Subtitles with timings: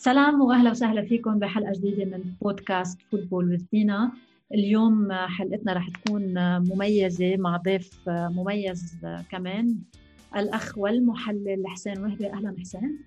[0.00, 3.90] سلام وأهلا وسهلا فيكم بحلقة جديدة من بودكاست football with
[4.54, 8.96] اليوم حلقتنا رح تكون مميزة مع ضيف مميز
[9.30, 9.76] كمان
[10.36, 12.32] الأخ والمحلل حسين وهبي.
[12.32, 12.98] أهلا حسين.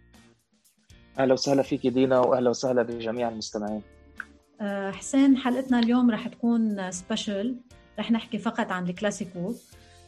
[1.19, 3.81] أهلا وسهلا فيك دينا وأهلا وسهلا بجميع المستمعين.
[4.61, 7.55] أه، حسين حلقتنا اليوم رح تكون special
[7.99, 9.53] رح نحكي فقط عن الكلاسيكو.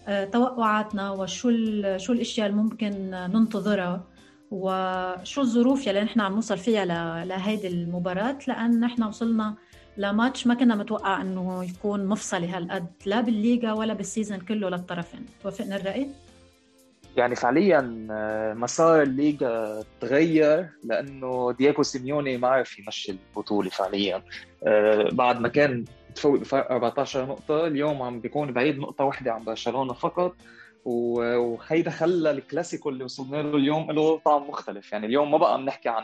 [0.07, 1.49] أه، توقعاتنا وشو
[1.97, 4.14] شو الأشياء اللي ممكن ننتظرها.
[4.55, 6.85] وشو الظروف يلي نحن عم نوصل فيها
[7.25, 9.55] لهيدي المباراة؟ لأن نحن وصلنا
[9.97, 15.25] لماتش ما كنا متوقع إنه يكون مفصلي هالقد لا بالليغا ولا بال season كله للطرفين.
[15.43, 16.07] توافقنا الرأي؟
[17.17, 24.23] يعني فعليا آه، مسار الليغا تغير لأنه دييغو سيميوني ما عرف يمشي البطولة فعليا.
[24.67, 25.85] آه، بعد ما كان
[26.15, 30.35] تفوق بفرق 14 نقطة اليوم عم بيكون بعيد نقطة واحدة عن برشلونة فقط.
[30.85, 34.91] وهيدا خلى الكلاسيكو اللي وصلنا له اليوم له طعم مختلف.
[34.91, 36.03] يعني اليوم ما بقى بنحكي عن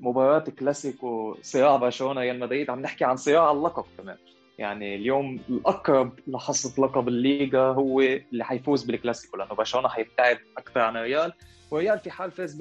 [0.00, 4.16] مباراة كلاسيكو صراع برشلونة ريال مدريد عم نحكي عن صراع اللقب كمان.
[4.58, 10.96] يعني اليوم الأقرب لحصة لقب الليغا هو اللي حيفوز بالكلاسيكو لأنه برشلونة حيبتعد أكثر عن
[10.96, 11.32] الريال.
[11.70, 12.54] وريال في حال فاز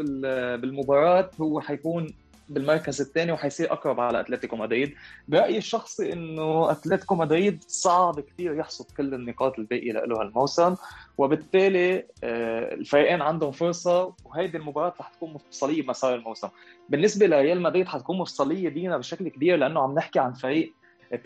[0.61, 2.08] بالمباراة هو حيكون
[2.53, 4.94] بالمركز الثاني وحيصير أقرب على أتلتيكو مدريد.
[5.27, 10.75] برايي الشخصي إنه أتلتيكو مدريد صعب كثير يحصد كل النقاط الباقية له هالموسم
[11.17, 16.49] وبالتالي آه، الفريقين عندهم فرصة وهيدي المباراة رح تكون مفصلية بمسار الموسم.
[16.89, 20.73] بالنسبة لريال مدريد حتكون مفصلية دينا بشكل كبير لأنه عم نحكي عن فريق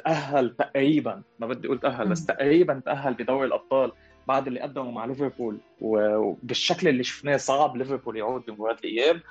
[0.05, 1.21] تاهل تقريبا.
[1.39, 3.91] ما بدي أقول تأهل بس تقريبا تأهل بدوري الأبطال.
[4.27, 9.21] بعد اللي قدمه مع ليفربول وبالشكل اللي شفناه صعب ليفربول يعود بمباراة الإياب.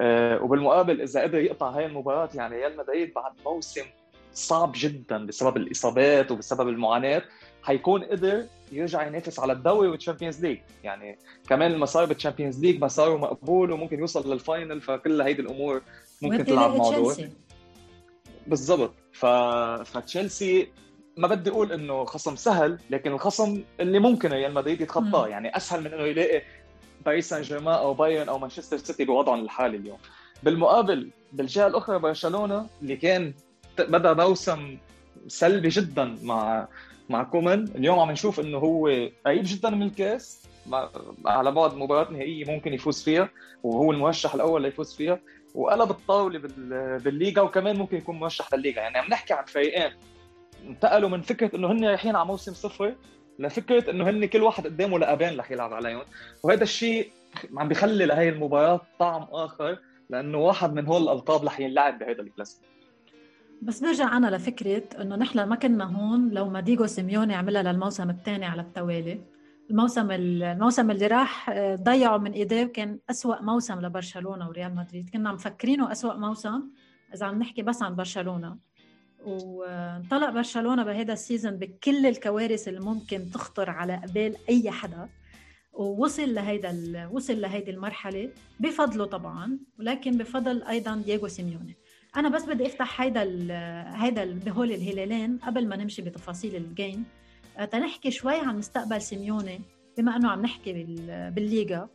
[0.00, 3.84] آه، وبالمقابل إذا قدر يقطع هاي المباراة يعني ريال مدريد بعد موسم
[4.32, 7.22] صعب جدا بسبب الإصابات وبسبب المعاناة
[7.62, 10.58] حيكون قدر يرجع ينافس على الدوري وال Champions League.
[10.84, 11.18] يعني
[11.48, 15.82] كمان المسار بال Champions ليج مساره مقبول وممكن يوصل لل final فكل هيدي الأمور
[16.22, 17.14] ممكن تلعب مع دور
[18.46, 18.94] بالضبط.
[19.12, 19.26] ف...
[19.84, 20.68] فتشيلسي
[21.16, 25.28] ما بدي أقول إنه خصم سهل لكن الخصم اللي ممكن ريال مدريد يتخطاه.
[25.28, 26.42] يعني أسهل من إنه يلاقي
[27.06, 29.98] باريس سان جيرمان أو بايرن أو مانشستر سيتي بوضعهم الحالي اليوم.
[30.42, 33.34] بالمقابل بالجهة الأخرى برشلونة اللي كان
[33.78, 34.78] بدأ موسم
[35.28, 36.68] سلبي جدا مع
[37.08, 37.64] مع كومان.
[37.74, 38.86] اليوم عم نشوف إنه هو
[39.26, 40.42] قريب جدا من الكاس
[41.26, 43.28] على بعد مباراة نهائية ممكن يفوز فيها
[43.62, 45.20] وهو المرشح الأول ليفوز فيها.
[45.54, 46.38] وقلب الطاولة
[46.98, 48.80] بالليغا وكمان ممكن يكون مرشح للليغا.
[48.80, 49.90] يعني عم نحكي عن فريقين
[50.68, 52.94] انتقلوا من فكرة إنه هن رايحين على موسم صفر
[53.38, 56.02] لفكرة إنه هن كل واحد قدامه لقبين رح يلعب عليهم
[56.42, 57.10] وهذا الشيء
[57.56, 59.78] عم بيخلي لهي المباراة طعم آخر
[60.10, 62.66] لأنه واحد من هول الألقاب رح ينلعب بهذا الكلاسيكو
[63.62, 68.10] بس برجع أنا لفكرة إنه نحن ما كنا هون لو ما دييغو سيميوني عملها للموسم
[68.10, 69.20] الثاني على التوالي.
[69.70, 75.10] الموسم الموسم اللي راح آه، ضيعوا من إيديه كان أسوأ موسم لبرشلونة وريال مدريد.
[75.10, 76.62] كنا مفكرينه أسوأ موسم
[77.14, 78.58] إذا عم نحكي بس عن برشلونة.
[79.26, 85.08] وانطلق برشلونة بهذا ال season بكل الكوارث اللي ممكن تخطر على بال أي حدا
[85.72, 88.30] ووصل لهيدا وصل لهيدي المرحلة
[88.60, 91.76] بفضله طبعا ولكن بفضل أيضا دييغو سيميوني.
[92.16, 93.22] أنا بس بدي أفتح هيدا
[93.96, 97.04] هيدا بهول الهلالين قبل ما نمشي بتفاصيل ال game
[97.70, 99.60] تنحكي شوي عن مستقبل سيميوني
[99.98, 100.72] بما إنه عم نحكي
[101.34, 101.88] بالليغا.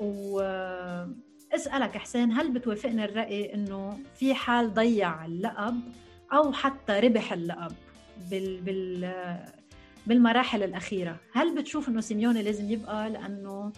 [0.00, 5.80] واسالك حسين هل بتوافقني الرأي إنه في حال ضيع اللقب
[6.34, 7.72] أو حتى ربح اللقب
[8.30, 9.14] بال بال
[10.06, 11.16] بالمراحل الأخيرة.
[11.32, 13.72] هل بتشوف إنه سيميوني لازم يبقى؟ لأنه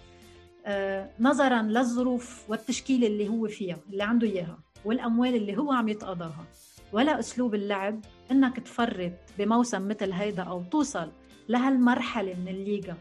[0.66, 6.44] آه، نظرا للظروف والتشكيله اللي هو فيها اللي عنده إياها والأموال اللي هو عم يتقاضاها.
[6.92, 8.00] ولا أسلوب اللعب
[8.30, 11.12] إنك تفرط بموسم مثل هيدا أو توصل
[11.48, 12.96] لهالمرحلة من الليغا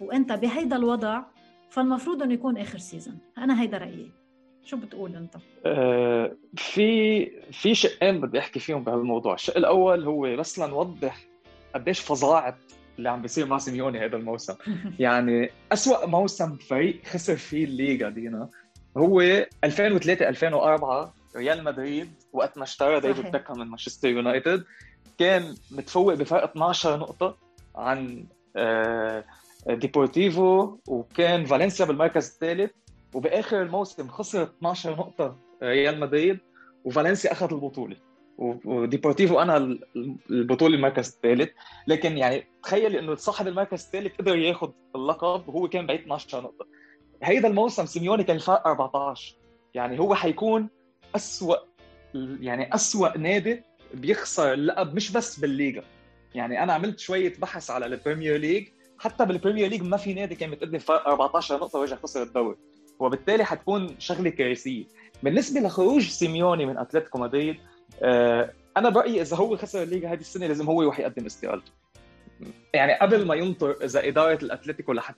[0.00, 1.22] وإنت بهيدا الوضع
[1.70, 4.10] فالمفروض إنه يكون آخر season أنا هيدا رأيي.
[4.68, 5.36] شو بتقول أنت؟
[5.66, 11.24] آه في في شقين بدي أحكي فيهم بهالموضوع، الشق الأول هو بس لنوضح
[11.74, 12.58] قديش فظاعة
[12.98, 14.54] اللي عم بيصير مع سيميوني هذا الموسم،
[14.98, 18.48] يعني أسوأ موسم فريق خسر فيه الليغا دينا
[18.96, 19.20] هو
[19.64, 24.64] 2003 2004 ريال مدريد وقت ما اشترى ديفيد بيكهام من مانشستر يونايتد
[25.18, 27.36] كان متفوق بفرق 12 نقطة
[27.76, 28.26] عن
[28.56, 29.24] آه،
[29.66, 32.70] ديبورتيفو وكان فالنسيا بالمركز الثالث.
[33.14, 36.38] وبآخر الموسم خسر 12 نقطة ريال مدريد
[36.84, 37.96] وفالنسيا اخذ البطولة.
[38.38, 39.78] وديبورتيفو أنا
[40.30, 41.50] البطولة المركز الثالث.
[41.86, 46.66] لكن يعني تخيل إنه صاحب المركز الثالث قدر ياخذ اللقب وهو كان بعيد 12 نقطة.
[47.22, 49.36] هيدا الموسم سيميوني كان الفرق 14
[49.74, 50.68] يعني هو حيكون
[51.16, 51.56] أسوأ
[52.40, 53.62] يعني أسوأ نادي
[53.94, 55.84] بيخسر اللقب مش بس بالليغا.
[56.34, 58.68] يعني أنا عملت شوية بحث على ال Premier League
[58.98, 62.56] حتى بال Premier League ما في نادي كان متقدم فرق 14 نقطة ورجع خسر الدوري.
[62.98, 64.84] وبالتالي حتكون شغلة كارثية.
[65.22, 67.56] بالنسبة لخروج سيميوني من أتلتيكو مدريد
[68.02, 71.72] آه أنا برأيي إذا هو خسر الليغا هذه السنة لازم هو يروح يقدم استقالته.
[72.74, 75.14] يعني قبل ما ينطر إذا إدارة الأتلتيكو رح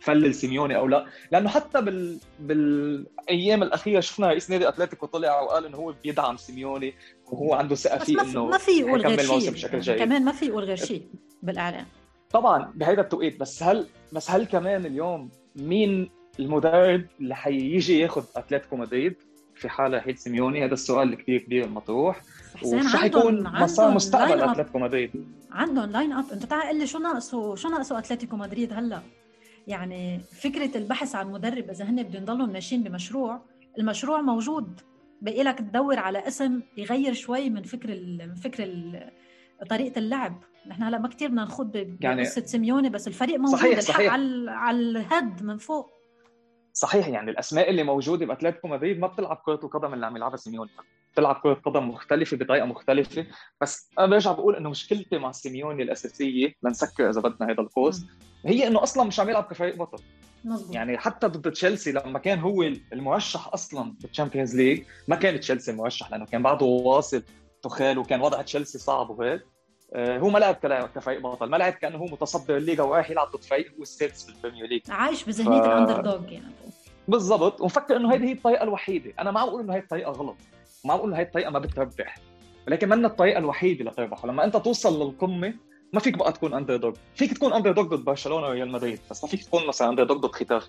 [0.00, 1.06] تفلل سيميوني أو لا.
[1.32, 2.18] لأنه حتى بال...
[2.40, 6.94] بالأيام الأخيرة شفنا رئيس نادي أتلتيكو طلع وقال إنه هو بيدعم سيميوني
[7.26, 9.50] وهو عنده ثقة فيه إنه ما في يقول غير شيء.
[9.50, 9.98] بشكل جيد.
[9.98, 11.08] كمان ما في يقول غير شيء
[11.42, 11.86] بالإعلام.
[12.30, 13.40] طبعا بهذا التوقيت.
[13.40, 19.14] بس هل بس هل كمان اليوم مين المدرب اللي حيجي ياخذ أتلتيكو مدريد
[19.54, 22.22] في حالة هيد سيميوني هذا السؤال اللي كثير كبير مطروح.
[22.64, 25.10] وش حيكون مسار مستقبل أتلتيكو مدريد؟
[25.50, 29.02] عندهم line up أنت تعال قل لي شو ناقصه شو ناقصه أتلتيكو مدريد هلا؟
[29.66, 33.40] يعني فكرة البحث عن مدرب إذا هن بدهم يضلوا ماشيين بمشروع
[33.78, 34.80] المشروع موجود.
[35.22, 37.88] بقي لك تدور على اسم يغير شوي من فكر
[38.28, 38.68] من فكر
[39.70, 40.42] طريقة اللعب.
[40.66, 43.58] نحن هلا ما كثير بدنا نخوض بقصه يعني سيميوني بس الفريق موجود.
[43.58, 44.12] صحيح صحيح.
[44.12, 45.99] على على الهد من فوق.
[46.80, 50.70] صحيح يعني الأسماء اللي موجودة باتلتيكو مدريد ما بتلعب كرة القدم اللي عم يلعبها سيميوني.
[51.12, 53.26] بتلعب كرة قدم مختلفة بطريقة مختلفة.
[53.60, 58.04] بس أنا برجع بقول إنه مشكلتي مع سيميوني الأساسية لنسكر إذا بدنا هذا القوس
[58.46, 60.02] هي إنه أصلا مش عم يلعب كفريق بطل.
[60.44, 60.74] مزبوط.
[60.74, 62.62] يعني حتى ضد تشيلسي لما كان هو
[62.92, 67.22] المرشح أصلا بال Champions League ما كان تشيلسي المرشح لأنه كان بعده واصل
[67.62, 69.42] تخيل وكان وضع تشيلسي صعب وهيك.
[69.92, 70.54] آه، هو ما لعب
[70.94, 71.50] كفريق بطل.
[71.50, 74.66] ما لعب كأنه هو متصدر الليغا ورايح يلعب ضد فريق هو السادس في ال Premier
[74.66, 74.82] League.
[74.88, 75.64] عايش بذهنية ف...
[75.64, 76.54] ال underdog يعني.
[77.10, 77.60] بالضبط.
[77.60, 79.12] ومفكر إنه هذه هي الطريقة الوحيدة.
[79.18, 80.36] أنا ما عم بقول إنه هي الطريقة غلط.
[80.84, 82.18] ما عم بقول إنه هي الطريقة ما بتربح.
[82.68, 85.54] ولكن ما الطريقة الوحيدة لتربح ولما أنت توصل للقمة
[85.92, 89.00] ما فيك بقى تكون underdog فيك تكون underdog ضد برشلونة وريال مدريد.
[89.10, 90.68] بس ما فيك تكون مثلا underdog ضد خيتافي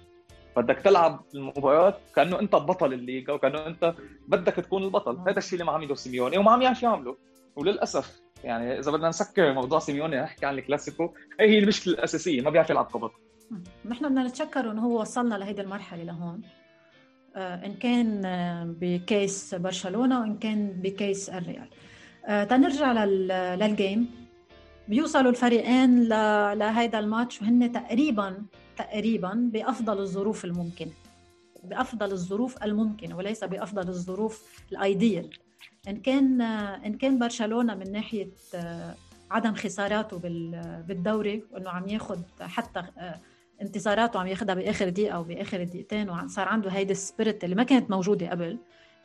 [0.58, 3.96] بدك تلعب المباراه كأنه أنت بطل الليغا وكأنه أنت
[4.28, 5.18] بدك تكون البطل.
[5.28, 7.18] هذا الشيء اللي ما عمله سيميوني وما عم يعرف يعمله.
[7.56, 11.14] وللأسف يعني إذا بدنا نسكر موضوع سيميوني نحكي عن الكلاسيكو.
[11.40, 13.12] هي هي المشكلة الأساسية ما بيعرف يلعب كبطل
[13.86, 16.42] نحن بدنا نتشكر إنه هو وصلنا لهيدي المرحلة لهون.
[17.36, 21.70] آه، إن كان آه، ب case برشلونة وإن كان ب case الريال.
[22.26, 23.04] آه، تنرجع
[23.56, 24.10] لل game.
[24.88, 26.08] بيوصلوا الفريقين
[26.54, 28.46] لهيدا الماتش وهن تقريبا
[28.78, 30.92] تقريبا بأفضل الظروف الممكنة.
[31.64, 35.30] بأفضل الظروف الممكنة وليس بأفضل الظروف ال ideal
[35.88, 38.30] إن كان إن كان برشلونة من ناحية
[39.32, 40.18] عدم خساراته
[40.88, 42.84] بالدوري وإنه عم ياخذ حتى
[43.62, 47.64] انتصاراته عم ياخذها بآخر دقيقة أو بآخر دقيقتين وصار عنده هيدي ال spirit اللي ما
[47.64, 48.58] كانت موجودة قبل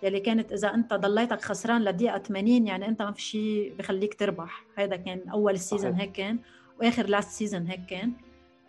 [0.03, 4.65] يلي كانت إذا أنت ضليتك خسران لدقيقة 80 يعني أنت ما في شيء بخليك تربح.
[4.79, 6.39] هذا كان أول ال season هيك كان
[6.81, 8.13] وآخر last season هيك كان.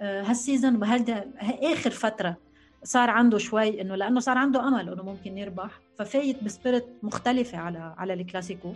[0.01, 0.83] آه، هال season
[1.43, 2.37] اخر فترة
[2.83, 7.57] صار عنده شوي إنه لأنه صار عنده أمل إنه ممكن يربح ففايت ب spirit مختلفة
[7.57, 8.73] على على الكلاسيكو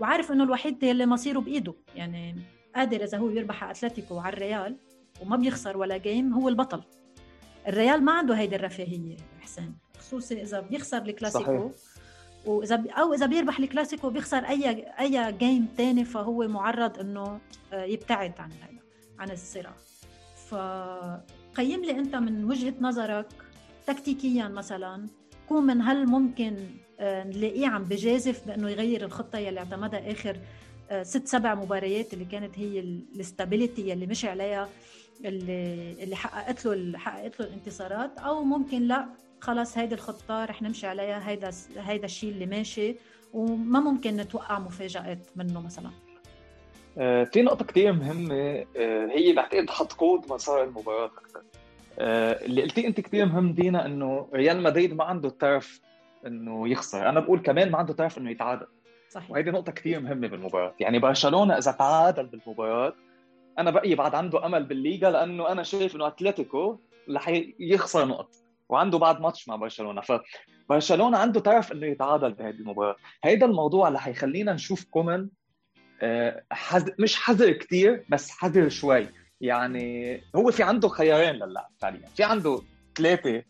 [0.00, 2.36] وعارف إنه الوحيد اللي مصيره بإيده يعني
[2.74, 4.76] قادر إذا هو يربح على أتلتيكو وعلى الريال.
[5.20, 6.82] وما بيخسر ولا game هو البطل.
[7.68, 11.70] الريال ما عنده هيدي الرفاهية حسين خصوصي إذا بيخسر الكلاسيكو صحيح.
[12.46, 17.40] وإذا أو إذا بيربح الكلاسيكو بيخسر اي أي game ثاني فهو معرض إنه
[17.72, 18.82] آه، يبتعد عن هذا
[19.18, 19.74] عن الصراع.
[20.48, 23.26] فقيم لي أنت من وجهة نظرك
[23.86, 25.06] تكتيكيا مثلا
[25.48, 26.56] كون من هل ممكن
[27.00, 30.36] آه، نلاقيه عم بجازف بإنه يغير الخطة يلي اعتمدها آخر
[30.90, 34.68] آه، ست سبع مباريات اللي كانت هي الاستابيليتي يلي مشي عليها.
[35.24, 39.06] اللي اللي حققت له حققت له الانتصارات أو ممكن لا
[39.40, 42.96] خلص هيدي الخطة رح نمشي عليها هيدا هيدا الشيء اللي ماشي
[43.32, 45.90] وما ممكن نتوقع مفاجآت منه مثلا
[46.98, 51.42] آه، في نقطة كثير مهمة آه، هي بعتقد حتقود مسار المباراة أكثر.
[51.98, 55.80] آه، اللي قلتيه أنت كثير مهم دينا إنه ريال مدريد ما عنده الطرف
[56.26, 58.66] إنه يخسر، أنا بقول كمان ما عنده طرف إنه يتعادل.
[59.10, 59.30] صحيح.
[59.30, 62.94] وهيدي نقطة كثير مهمة بالمباراة، يعني برشلونة إذا تعادل بالمباراة
[63.58, 66.78] أنا بقي بعد عنده أمل بالليغا لأنه أنا شايف إنه أتلتيكو
[67.10, 67.28] رح
[67.60, 68.30] يخسر نقط.
[68.68, 70.02] وعنده بعد ماتش مع برشلونة.
[70.68, 72.96] فبرشلونة عنده طرف إنه يتعادل بهذه المباراة.
[73.24, 75.28] هيدا الموضوع اللي حيخلينا نشوف كومن
[76.02, 79.08] آه، حذر مش حذر كثير بس حذر شوي.
[79.40, 82.08] يعني هو في عنده خيارين للعب فعليا.
[82.16, 82.62] في عنده
[82.96, 83.42] ثلاثة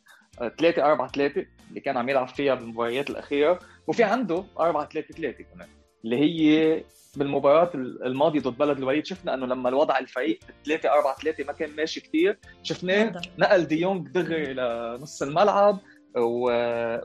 [0.59, 5.45] ثلاثة أربعة ثلاثة اللي كان عم يلعب فيها بالمباريات الأخيرة وفي عنده أربعة ثلاثة ثلاثة
[5.45, 5.69] كمان.
[6.05, 6.83] اللي هي
[7.17, 11.77] بالمباراة الماضية ضد بلد الوليد شفنا إنه لما الوضع الفريق 3 4 3 ما كان
[11.77, 15.79] ماشي كثير شفناه نقل ديونج دغري لنص الملعب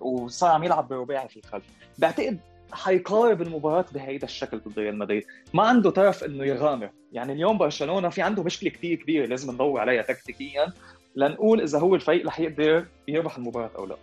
[0.02, 1.64] وصار عم يلعب برباعي في الخلف.
[1.98, 2.40] بعتقد
[2.72, 5.24] حيقارب المباراة بهيدا الشكل ضد ريال مدريد،
[5.54, 9.80] ما عنده طرف إنه يغامر، يعني اليوم برشلونة في عنده مشكلة كثير كبيرة لازم ندور
[9.80, 10.74] عليها تكتيكيا.
[11.16, 13.96] لنقول إذا هو الفريق رح يقدر يربح المباراة أو لا.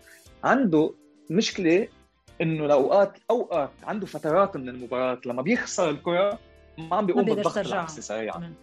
[0.45, 0.95] عنده
[1.31, 1.89] مشكلة
[2.41, 6.39] إنه لاوقات أوقات عنده فترات من المباراة لما بيخسر الكرة
[6.79, 8.55] ما عم بيقوم بالضغط العكسي سريعا.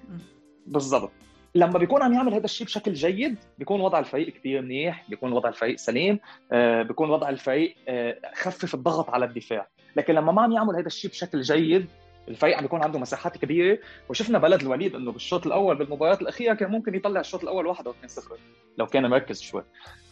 [0.68, 1.12] بالضبط.
[1.56, 5.50] لما بيكون عم يعمل هذا الشيء بشكل جيد بيكون وضع الفريق كثير منيح بيكون وضع
[5.50, 6.20] الفريق سليم
[6.52, 9.68] آه، بيكون وضع الفريق آه، خفف الضغط على الدفاع.
[9.96, 11.88] لكن لما ما عم يعمل هذا الشيء بشكل جيد
[12.28, 13.80] الفريق عم بيكون عنده مساحات كبيرة.
[14.10, 17.94] وشفنا بلد الوليد إنه بالشوط الأول بالمباريات الأخيرة كان ممكن يطلع الشوط الأول 1 أو
[17.94, 18.40] 2-0
[18.78, 19.64] لو كان مركز شوي.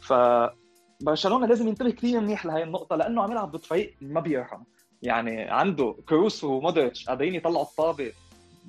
[0.02, 0.14] ف
[1.02, 4.64] برشلونة لازم ينتبه كثير منيح لهي النقطة لأنه عم يلعب ضد فريق ما بيرحم.
[5.02, 8.12] يعني عنده كروس ومودريتش قادرين يطلعوا الطابة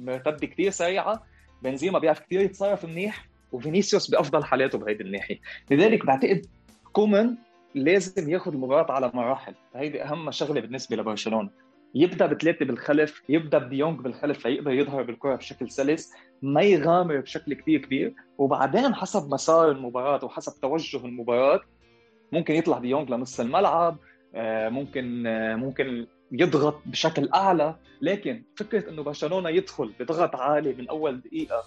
[0.01, 1.23] مرتدة كثير سريعة
[1.63, 5.41] بنزيما بيعرف كثير يتصرف منيح وفينيسيوس بأفضل حالاته بهيدي الناحية.
[5.71, 6.47] لذلك بعتقد
[6.93, 7.37] كومان
[7.75, 9.55] لازم ياخذ المباراة على مراحل.
[9.75, 11.51] هيدي أهم شغلة بالنسبة لبرشلونة.
[11.95, 17.55] يبدأ بثلاثة بالخلف يبدأ بدي يونج بالخلف ليقدر يظهر بالكرة بشكل سلس ما يغامر بشكل
[17.55, 21.61] كثير كبير وبعدين حسب مسار المباراة وحسب توجه المباراة
[22.33, 23.97] ممكن يطلع ديونج لنص الملعب
[24.35, 27.75] آه، ممكن آه، ممكن يضغط بشكل أعلى.
[28.01, 31.65] لكن فكرة إنه برشلونة يدخل بضغط عالي من أول دقيقة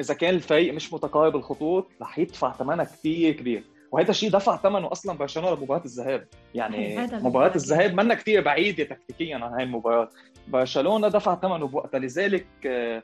[0.00, 3.64] إذا كان الفريق مش متقارب الخطوط رح يدفع ثمنها كثير كبير.
[3.92, 6.28] وهذا الشيء دفع ثمنه أصلا برشلونة بمباراه الذهاب.
[6.54, 6.96] يعني
[7.26, 10.08] مباراة الذهاب منا كثير بعيدة تكتيكيا عن هاي المباراة.
[10.48, 11.98] برشلونة دفع ثمنه بوقتها.
[11.98, 13.02] لذلك آه،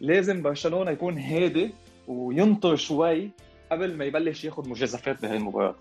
[0.00, 1.74] لازم برشلونة يكون هادي
[2.08, 3.30] وينطر شوي
[3.72, 5.74] قبل ما يبلش ياخذ مجازفات بهي المباراة.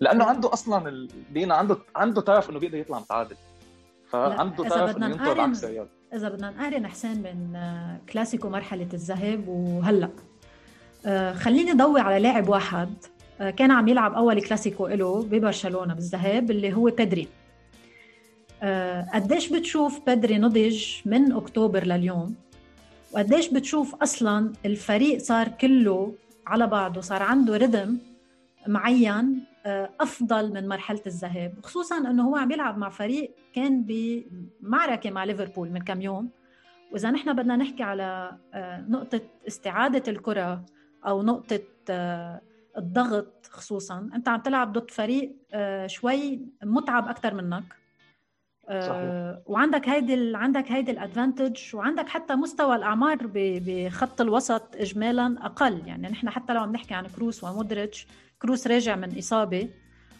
[0.00, 3.36] لأنه عنده أصلا دينا عنده عنده طرف إنه بيقدر يطلع متعادل.
[4.10, 7.58] فعنده طرف إنه ينطر عكس الرياض إذا بدنا نقارن حسين من
[8.12, 10.10] كلاسيكو مرحلة الذهاب وهلأ.
[11.06, 12.94] آه، خليني ضوي على لاعب واحد
[13.40, 17.28] آه، كان عم يلعب أول كلاسيكو له ببرشلونة بالذهاب اللي هو بيدري.
[18.62, 22.34] آه، قديش بتشوف بيدري نضج من أكتوبر لليوم؟
[23.12, 26.14] وقديش بتشوف أصلا الفريق صار كله
[26.46, 27.98] على بعضه صار عنده رذم
[28.66, 29.51] معين آه،
[30.00, 35.70] أفضل من مرحلة الذهاب خصوصا إنه هو عم يلعب مع فريق كان بمعركة مع ليفربول
[35.70, 36.30] من كم يوم.
[36.92, 40.64] وإذا نحن بدنا نحكي على آه، نقطة استعادة الكرة
[41.06, 42.40] أو نقطة آه،
[42.78, 45.36] الضغط خصوصا أنت عم تلعب ضد فريق
[45.86, 47.64] شوي متعب أكثر منك.
[48.68, 49.38] صحيح.
[49.46, 55.82] وعندك هيدي عندك هيدي ال advantage وعندك حتى مستوى الأعمار بخط الوسط اجمالا أقل.
[55.86, 58.06] يعني نحن حتى لو عم نحكي عن كروس ومودريتش
[58.42, 59.68] كروس راجع من إصابة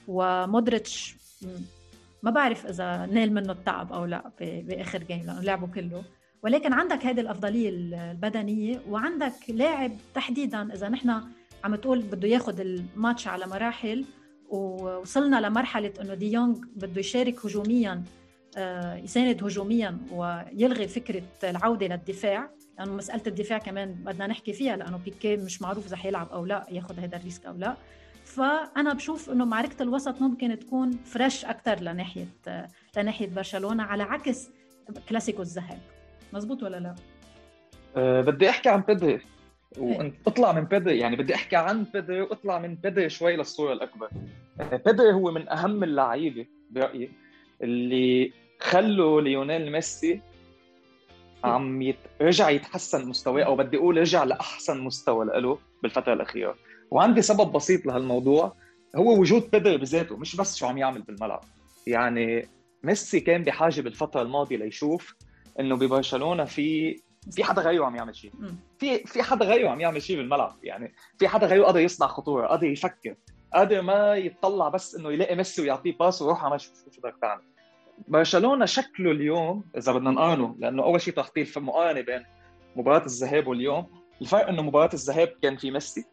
[0.09, 1.17] ومودريتش
[2.23, 6.05] ما بعرف إذا نال منه التعب أو لا بآخر game لأنه لعبه كله.
[6.43, 11.21] ولكن عندك هذه الأفضلية البدنية وعندك لاعب تحديدا إذا نحن
[11.65, 14.05] عم تقول بده ياخذ الماتش على مراحل
[14.49, 16.39] ووصلنا لمرحلة إنه دي
[16.77, 18.03] بده يشارك هجوميا
[18.57, 22.51] آه، يساند هجوميا ويلغي فكرة العودة للدفاع.
[22.79, 26.67] لأنه مسألة الدفاع كمان بدنا نحكي فيها لأنه بيكي مش معروف إذا حيلعب أو لا
[26.71, 27.77] ياخذ هذا ال risk أو لا.
[28.37, 32.29] فأنا بشوف إنه معركة الوسط ممكن تكون fresh أكثر لناحية
[32.97, 34.51] لناحية برشلونة على عكس
[35.09, 35.79] كلاسيكو الذهاب.
[36.33, 36.95] مزبوط ولا لا؟
[37.97, 39.21] أه بدي أحكي عن بيدري
[39.79, 44.09] وانت اطلع من بيدري يعني بدي أحكي عن بيدري واطلع من بيدري شوي للصورة الأكبر.
[44.61, 47.11] أه، بيدري هو من أهم اللعيبة برأيي
[47.63, 50.21] اللي خلوا ليونيل ميسي
[51.45, 51.97] عم يت...
[52.21, 56.57] رجع يتحسن مستواه أو بدي أقول رجع لأحسن مستوى له بالفترة الأخيرة.
[56.93, 58.57] وعندي سبب بسيط لهالموضوع
[58.97, 61.41] هو وجود بيدري بذاته مش بس شو عم يعمل بالملعب.
[61.87, 62.49] يعني
[62.83, 65.15] ميسي كان بحاجة بالفترة الماضية ليشوف
[65.61, 68.33] إنه ببرشلونة في في حدا غيره عم يعمل شيء.
[68.79, 70.57] في في حدا غيره عم يعمل شيء بالملعب.
[70.63, 73.15] يعني في حدا غيره قادر يصنع خطورة قادر يفكر
[73.55, 77.43] قادر ما يتطلع بس إنه يلاقي ميسي ويعطيه pass ويروح على شو شو بدك تعمل.
[78.09, 82.25] برشلونة شكله اليوم إذا بدنا نقارنه لأنه أول شيء تحطيه في مقارنة بين
[82.77, 83.87] مباراة الذهاب واليوم
[84.21, 86.05] الفرق إنه مباراة الذهاب كان في ميسي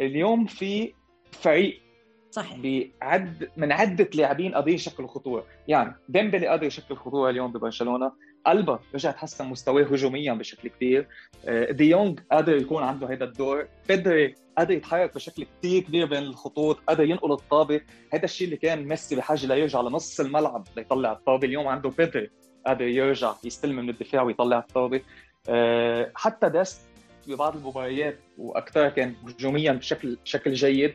[0.00, 0.92] اليوم في
[1.32, 1.82] فريق
[2.30, 2.58] صحيح.
[3.00, 8.12] بعد من عدة لاعبين قادرين يشكلوا خطوره، يعني ديمبلي قادر يشكل خطوره اليوم ببرشلونة،
[8.48, 11.08] ألبا رجع تحسن مستواه هجوميا بشكل كبير،
[11.44, 16.22] آه، ديونج دي قادر يكون عنده هذا الدور، بيدري قادر يتحرك بشكل كثير كبير بين
[16.22, 17.80] الخطوط، قادر ينقل الطابة،
[18.12, 22.30] هذا الشيء اللي كان ميسي بحاجة ليرجع لنص الملعب ليطلع الطابة، اليوم عنده بيدري
[22.66, 25.00] قادر يرجع يستلم من الدفاع ويطلع الطابة،
[25.48, 26.91] آه، حتى داست
[27.26, 30.94] ببعض المباريات واكثرها كان هجوميا بشكل بشكل جيد.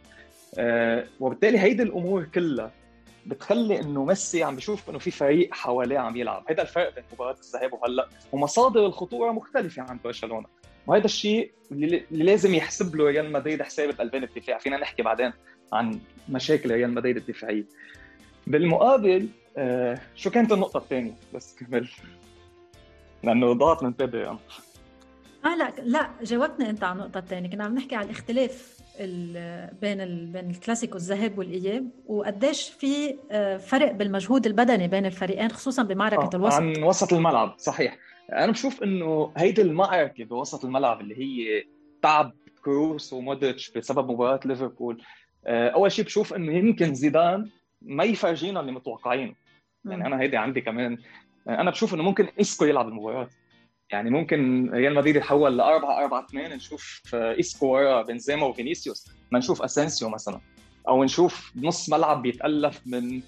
[0.58, 2.72] آه وبالتالي هيدي الأمور كلها
[3.26, 6.44] بتخلي إنه ميسي عم بيشوف إنه في فريق حواليه عم يلعب.
[6.50, 8.08] هذا الفرق بين مباراة الذهاب وهلأ.
[8.32, 10.48] ومصادر الخطورة مختلفة عن برشلونة.
[10.88, 15.34] وهذا الشيء اللي لازم يحسب له ريال مدريد حساب قلبين الدفاع فينا نحكي بعدين
[15.74, 17.66] عن مشاكل ريال مدريد الدفاعية.
[18.48, 21.90] بالمقابل آه شو كانت النقطة الثانية؟ بس كمل.
[23.24, 24.38] لأنه ضاعت من تبعي
[25.48, 28.78] آه لا لا جاوبتني أنت على النقطة الثانية كنا عم نحكي على الاختلاف
[29.82, 35.84] بين ال بين الكلاسيكو الذهاب والإياب وقديش في آه، فرق بالمجهود البدني بين الفريقين خصوصا
[35.84, 36.54] بمعركة آه الوسط.
[36.56, 37.98] عن وسط الملعب صحيح.
[38.34, 41.64] أنا بشوف إنه هيدي المعركة بوسط الملعب اللي هي
[42.02, 42.32] تعب
[42.64, 45.02] كروس ومودريتش بسبب مباراة ليفربول
[45.46, 47.50] آه، أول شيء بشوف إنه يمكن زيدان
[47.82, 49.34] ما يفرجينا اللي متوقعينه.
[49.86, 50.98] يعني أنا هيدي عندي كمان
[51.48, 53.30] أنا بشوف إنه ممكن اسكو يلعب المباراة.
[53.92, 59.12] يعني ممكن ريال مدريد يتحول ل 4 4 2 نشوف اسكو ورا بنزيما وفينيسيوس.
[59.32, 60.42] ما نشوف اسينسيو مثلا.
[60.88, 63.22] أو نشوف نص ملعب بيتألف من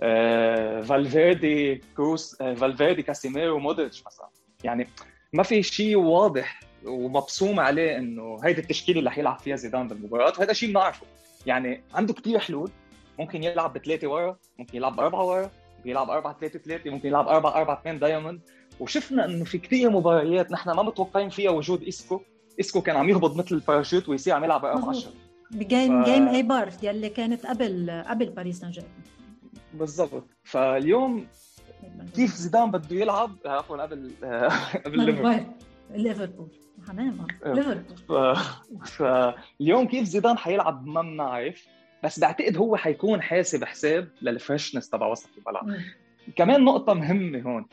[0.00, 4.28] آه فالفيردي كروس آه فالفيردي كاسيميرو ومودريتش مثلا.
[4.64, 4.88] يعني
[5.32, 10.32] ما في شيء واضح ومبصوم عليه إنه هيدي التشكيلة اللي حيلعب فيها زيدان بالمباراة.
[10.38, 11.06] وهذا شيء بنعرفه.
[11.46, 12.70] يعني عنده كثير حلول.
[13.18, 17.28] ممكن يلعب بثلاثة ورا ممكن يلعب بأربعة ورا ممكن يلعب 4 3 3 ممكن يلعب
[17.28, 18.40] 4 4 2 diamond.
[18.80, 22.20] وشفنا إنه في كثير مباريات نحن ما متوقعين فيها وجود إسكو.
[22.60, 25.10] إسكو كان عم يهبط مثل الباراشوت ويصير عم يلعب ب 10
[25.50, 26.08] ب game ف...
[26.08, 28.92] game إيبار يلي كانت قبل قبل باريس سان جيرمان
[29.74, 30.24] بالضبط.
[30.44, 31.26] فاليوم
[32.14, 34.10] كيف زيدان بده يلعب؟ عفوا قبل
[34.86, 35.46] قبل ليفربول
[35.90, 36.48] ليفربول
[36.88, 37.52] حمام آه.
[37.52, 38.36] ليفربول
[38.84, 41.66] فاليوم كيف زيدان حيلعب ما بنعرف.
[42.04, 45.80] بس بعتقد هو حيكون حاسب حساب لل freshness تبع وسط الملعب.
[46.36, 47.66] كمان نقطة مهمة هون.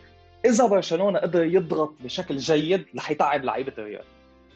[0.45, 4.03] إذا برشلونة قدر يضغط بشكل جيد رح يتعب لعيبة الريال.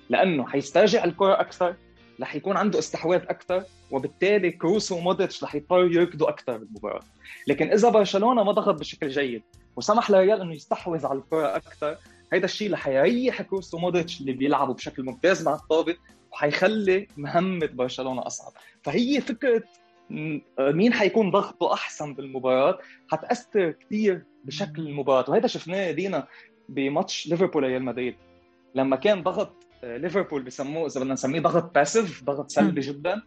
[0.10, 1.75] لأنه حيسترجع الكرة أكثر
[2.22, 7.01] رح يكون عنده استحواذ أكثر وبالتالي كروس ومودريتش رح يضطروا يركضوا أكثر بالمباراة.
[7.48, 9.43] لكن إذا برشلونة ما ضغط بشكل جيد
[9.75, 11.98] وسمح للريال إنه يستحوذ على الكرة أكثر
[12.34, 15.96] هيدا الشيء رح يريح كروس ومودريتش اللي بيلعبوا بشكل ممتاز مع الطابة
[16.31, 18.51] وحيخلي مهمة برشلونة أصعب.
[18.84, 19.63] فهي فكرة
[20.60, 22.79] مين حيكون ضغطه أحسن بالمباراة؟
[23.12, 26.27] حتأثر كثير بشكل المباراه وهذا شفناه دينا
[26.69, 28.15] بماتش ليفربول ريال مدريد.
[28.75, 33.22] لما كان ضغط آه، ليفربول بسموه إذا بدنا نسميه ضغط passive ضغط سلبي جدا.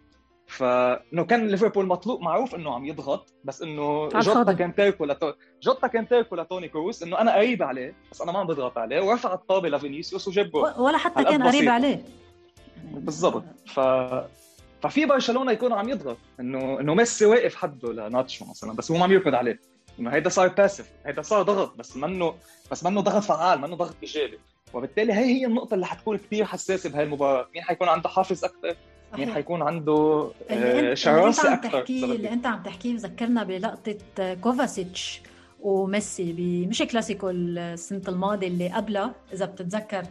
[0.46, 5.32] فانه كان ليفربول مطلوب معروف إنه عم يضغط بس إنه جوتا كان تاركه لتو...
[5.62, 9.00] جوتا كان تاركه لتوني كروس إنه أنا قريب عليه بس أنا ما عم بضغط عليه.
[9.00, 12.04] ورفع الطابة لفينيسيوس وجاب جول ولا حتى كان قريب عليه.
[12.84, 13.44] بالضبط.
[13.66, 13.80] ف
[14.82, 19.04] ففي برشلونة يكون عم يضغط انه إنه ميسي واقف حده لناتشو مثلا بس هو ما
[19.04, 19.60] عم يركض عليه.
[20.00, 22.34] إنه هيدا صار passive هيدا صار ضغط بس منه
[22.70, 24.38] بس منه ضغط فعال منه ضغط إيجابي.
[24.74, 27.48] وبالتالي هي هي النقطة اللي حتكون كثير حساسة بهاي المباراة.
[27.54, 28.76] مين حيكون عنده حافز أكثر
[29.18, 35.22] مين حيكون عنده آه، شراسة أكثر اللي أنت عم تحكيه ذكرنا بلقطة كوفاسيتش
[35.60, 40.02] وميسي بماتش كلاسيكو السنة الماضية اللي قبلها إذا بتتذكر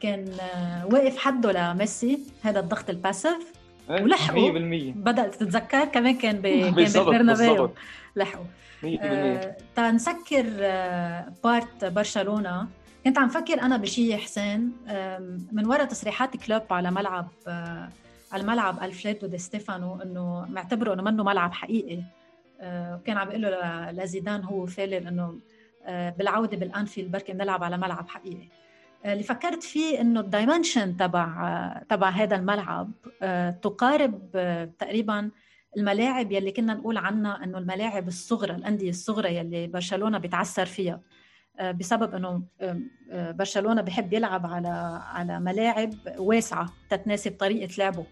[0.00, 3.57] كان آه، واقف حده لميسي هذا الضغط ال passive إيه،
[3.90, 4.52] ولحقوا.
[4.52, 6.46] 100% بدأت تتذكر؟ كمان كان ب...
[6.46, 7.70] كان ببرنابيو
[8.16, 8.44] لحقوا.
[8.82, 12.68] 100% آه تنسكر آه part برشلونة.
[13.04, 14.72] كنت عم فكر أنا بشيء حسين
[15.52, 17.88] من وراء تصريحات كلوب على ملعب آه
[18.32, 22.02] على الملعب الفريدو دي ستيفانو إنه معتبره إنه منه ملعب حقيقي.
[22.60, 25.38] آه كان عم بيقول له لزيدان هو فالل إنه
[26.18, 28.48] بالعودة بالأنفيلد بركي بنلعب على ملعب حقيقي.
[29.04, 34.30] اللي فكرت فيه إنه ال dimension تبع آه، تبع هذا الملعب آه، تقارب
[34.78, 35.30] تقريبا
[35.76, 41.00] الملاعب يلي كنا نقول عنها إنه الملاعب الصغرى الأندية الصغرى يلي برشلونة بيتعثر فيها
[41.60, 42.42] بسبب إنه
[43.12, 48.06] برشلونة بحب يلعب على على ملاعب واسعة تتناسب طريقة لعبه.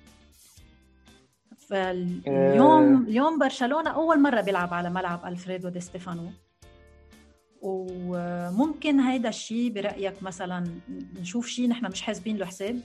[1.68, 6.30] فاليوم اليوم برشلونة أول مرة بيلعب على ملعب ألفريدو دي ستيفانو.
[7.66, 10.64] وممكن هيدا الشيء برأيك مثلا
[11.20, 12.80] نشوف شيء نحن مش حاسبين له حساب؟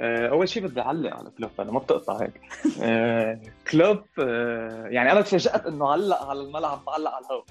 [0.00, 2.40] آه، أول شيء بدي أعلق على كلوب أنا ما بتقطع هيك.
[2.82, 7.44] آه، كلوب آه، يعني أنا تفاجات إنه علق على الملعب ما علق على الهواء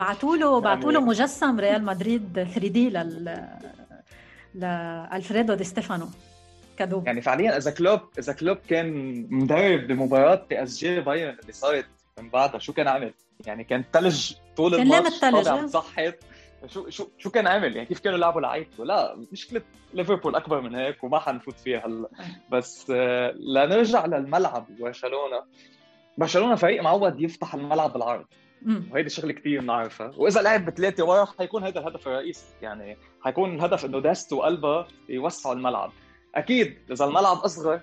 [0.00, 3.48] بعثوا له بعثوا له مجسم ريال مدريد 3D لل
[4.54, 6.06] لالفريدو دي ستيفانو
[6.76, 11.52] cadeau يعني فعليا إذا كلوب إذا كلوب كان مدرب بمباراه بي إس جي بايرن اللي
[11.52, 11.86] صارت
[12.18, 13.14] من بعدها شو كان عمل؟
[13.46, 16.14] يعني كان ثلج طول كان الماتش الثلج عم تصحت
[16.66, 19.62] شو شو شو كان عمل؟ يعني كيف كانوا يلعبوا لعيبته؟ لا مشكلة
[19.94, 22.08] ليفربول أكبر من هيك وما حنفوت فيها هلا.
[22.50, 25.42] بس آه، لنرجع للملعب برشلونة.
[26.18, 28.26] برشلونة فريق معود يفتح الملعب بالعرض.
[28.90, 30.12] وهيدي شغلة كثير بنعرفها.
[30.16, 32.46] وإذا لعب بثلاثة ورا حيكون هذا الهدف الرئيسي.
[32.62, 35.92] يعني حيكون الهدف إنه داست وقلبه يوسعوا الملعب.
[36.34, 37.80] أكيد إذا الملعب أصغر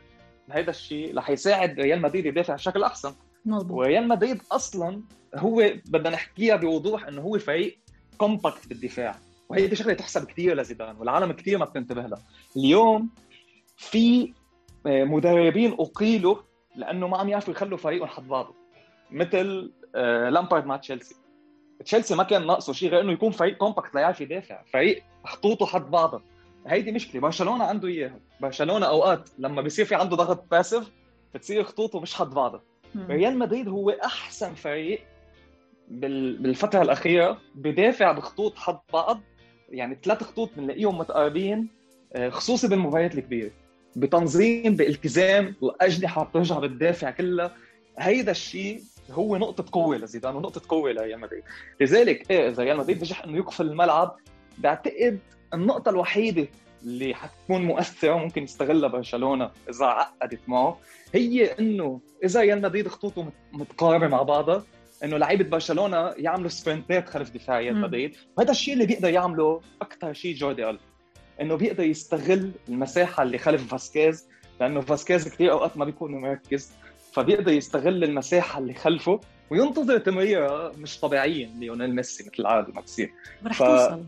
[0.50, 3.16] هذا الشيء رح يساعد ريال مدريد يدافع بشكل أحسن.
[3.46, 3.78] مظبوط.
[3.78, 5.02] وريال مدريد أصلا
[5.36, 7.80] هو بدنا نحكيها بوضوح إنه هو فريق
[8.18, 9.16] compact بالدفاع
[9.50, 12.22] وهي شغلة تحسب كثير لزيدان والعالم كثير ما بتنتبه لها.
[12.58, 13.10] اليوم
[13.78, 14.34] في
[14.88, 16.36] آه، مدربين أقيلوا
[16.76, 18.54] لأنه ما عم يعرفوا يخلوا فريقهم حد بعضه
[19.12, 21.16] مثل آه، لامبارد مع تشيلسي.
[21.86, 25.92] تشيلسي ما كان ناقصه شيء غير إنه يكون فريق compact ليعرف يدافع فريق خطوطه حد
[25.92, 26.22] بعضها
[26.68, 28.20] هيدي مشكلة برشلونة عنده إياها.
[28.42, 30.92] برشلونة أوقات لما بيصير في عنده ضغط passive
[31.36, 32.62] بتصير خطوطه مش حد بعضها
[32.98, 35.00] ريال مدريد هو أحسن فريق
[35.90, 39.22] بالفترة الأخيرة بدافع بخطوط حد بعض
[39.70, 41.68] يعني ثلاث خطوط بنلاقيهم متقاربين
[42.14, 43.52] آه، خصوصي بالمباريات الكبيرة.
[43.96, 47.56] بتنظيم بالتزام الاجنحه بترجع بتدافع كلها.
[47.98, 48.82] هيدا الشيء
[49.12, 51.44] هو نقطة قوة لزيدان ونقطة قوة لريال مدريد،
[51.82, 54.16] لذلك إيه إذا ريال مدريد نجح إنه يقفل الملعب
[54.58, 55.20] بعتقد
[55.54, 56.48] النقطة الوحيدة
[56.86, 60.80] اللي حتكون مؤثرة وممكن يستغلها برشلونة إذا عقدت معه
[61.14, 64.64] هي إنه إذا ريال مدريد خطوطه متقاربة مع بعضها
[65.04, 68.16] إنه لعيبة برشلونة يعملوا سبرنتات خلف دفاع ريال مدريد.
[68.38, 70.80] وهذا الشيء اللي بيقدر يعمله أكثر شيء جوردي ألب
[71.42, 74.28] إنه بيقدر يستغل المساحة اللي خلف فاسكيز
[74.60, 76.72] لأنه فاسكيز كثير أوقات ما بيكون مركز.
[77.16, 83.14] فبيقدر يستغل المساحة اللي خلفه وينتظر تمريرة مش طبيعية ليونيل ميسي مثل العادة ما تصير.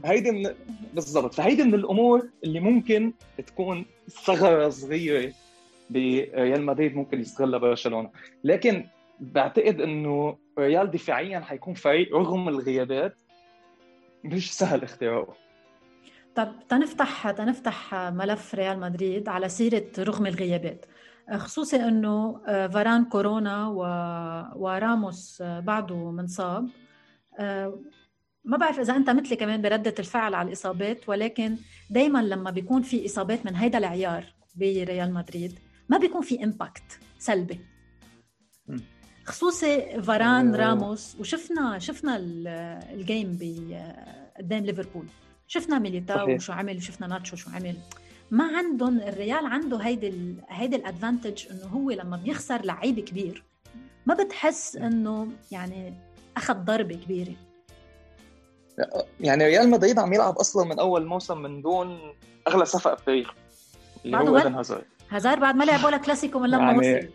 [0.03, 0.49] فهيدي من
[0.93, 1.33] بالضبط.
[1.33, 3.13] فهيدي من الأمور اللي ممكن
[3.47, 5.33] تكون ثغرة صغيرة
[5.89, 8.09] بريال مدريد ممكن يستغلها برشلونة.
[8.43, 8.85] لكن
[9.19, 13.17] بعتقد إنه ريال دفاعيا حيكون فريق رغم الغيابات
[14.23, 15.33] مش سهل اختراقه
[16.35, 20.85] طب تنفتح تنفتح ملف ريال مدريد على سيرة رغم الغيابات.
[21.35, 23.81] خصوصي إنه آه، فاران كورونا و...
[24.63, 26.69] وراموس آه، بعده منصاب
[27.39, 27.79] آه،
[28.45, 31.57] ما بعرف إذا أنت مثلي كمان بردة الفعل على الإصابات ولكن
[31.89, 35.59] دائما لما بيكون في إصابات من هيدا العيار بريال مدريد
[35.89, 37.59] ما بيكون في impact سلبي.
[39.25, 43.39] خصوصي فاران راموس وشفنا شفنا ال game
[44.37, 45.05] قدام ليفربول.
[45.47, 47.75] شفنا ميليتاو وشو عمل وشفنا ناتشو شو عمل.
[48.31, 53.43] ما عندهم الريال عنده هيدي هيدي ال advantage إنه هو لما بيخسر لعيب كبير
[54.05, 55.93] ما بتحس إنه يعني
[56.37, 57.33] أخذ ضربة كبيرة.
[59.19, 61.99] يعني ريال مدريد عم يلعب أصلا من أول موسم من دون
[62.47, 63.33] أغلى صفقة بتاريخ
[64.05, 64.85] اللي هو إيدن هازارد.
[65.09, 67.09] هازارد بعد ما لعب ولا كلاسيكو من لما يعني وصل.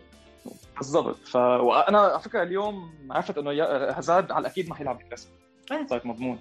[0.77, 1.17] بالضبط.
[1.27, 3.51] ف وأنا على فكرة اليوم عرفت إنه
[3.97, 5.33] هازارد على الأكيد ما حيلعب الكلاسيكو.
[5.71, 5.87] إيه.
[5.87, 6.39] صارت مضمون.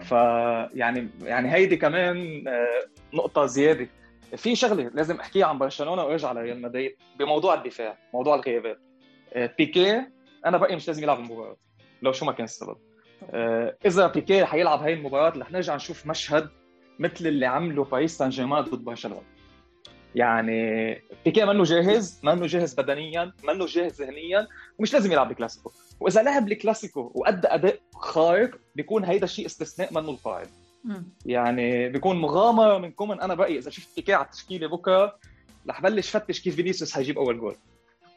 [0.00, 0.12] ف
[0.74, 3.88] يعني يعني هيدي كمان آه، نقطة زيادة.
[4.36, 8.78] في شغلة لازم أحكيها عن برشلونة وأرجع لريال مدريد بموضوع الدفاع موضوع الغيابات.
[9.32, 10.02] آه، بيكي
[10.46, 11.56] أنا برايي مش لازم يلعب المباراة
[12.02, 12.76] لو شو ما كان السبب.
[13.30, 16.48] آه، إذا بيكي حيلعب هاي المباراة رح نرجع نشوف مشهد
[16.98, 19.22] مثل اللي عمله باريس سان جيرمان ضد برشلونة.
[20.14, 24.46] يعني بيكي منه جاهز منه جاهز بدنيا منه جاهز ذهنيا
[24.78, 25.72] ومش لازم يلعب الكلاسيكو.
[26.00, 30.50] وإذا لعب الكلاسيكو وأدى أداء خارق بيكون هيدا الشيء استثناء منه القاعده
[31.26, 33.20] يعني بيكون مغامرة من كومن.
[33.20, 35.18] أنا برايي إذا شفت بيكي على التشكيلة بكرة
[35.68, 37.56] رح بلش فتش كيف فينيسيوس حيجيب أول جول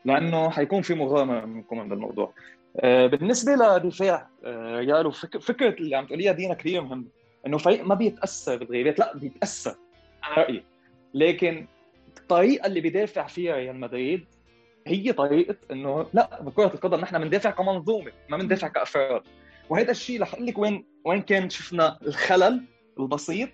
[0.05, 2.33] لأنه حيكون في مغامرة من كومن بالموضوع.
[2.79, 7.05] آه، بالنسبة لدفاع آه، ريال فكرة اللي عم تقوليها دينا كثير مهمه
[7.47, 9.75] إنه فريق ما بيتأثر بالغيابات لا بيتأثر
[10.27, 10.63] أنا رأيي.
[11.13, 11.67] لكن
[12.17, 14.25] الطريقة اللي بيدافع فيها ريال مدريد
[14.87, 19.21] هي طريقة إنه لا بكرة القدم نحن بندافع كمنظومة ما بندافع كأفراد.
[19.69, 22.63] وهذا الشيء رح أقول لك وين وين كان شفنا الخلل
[22.99, 23.49] البسيط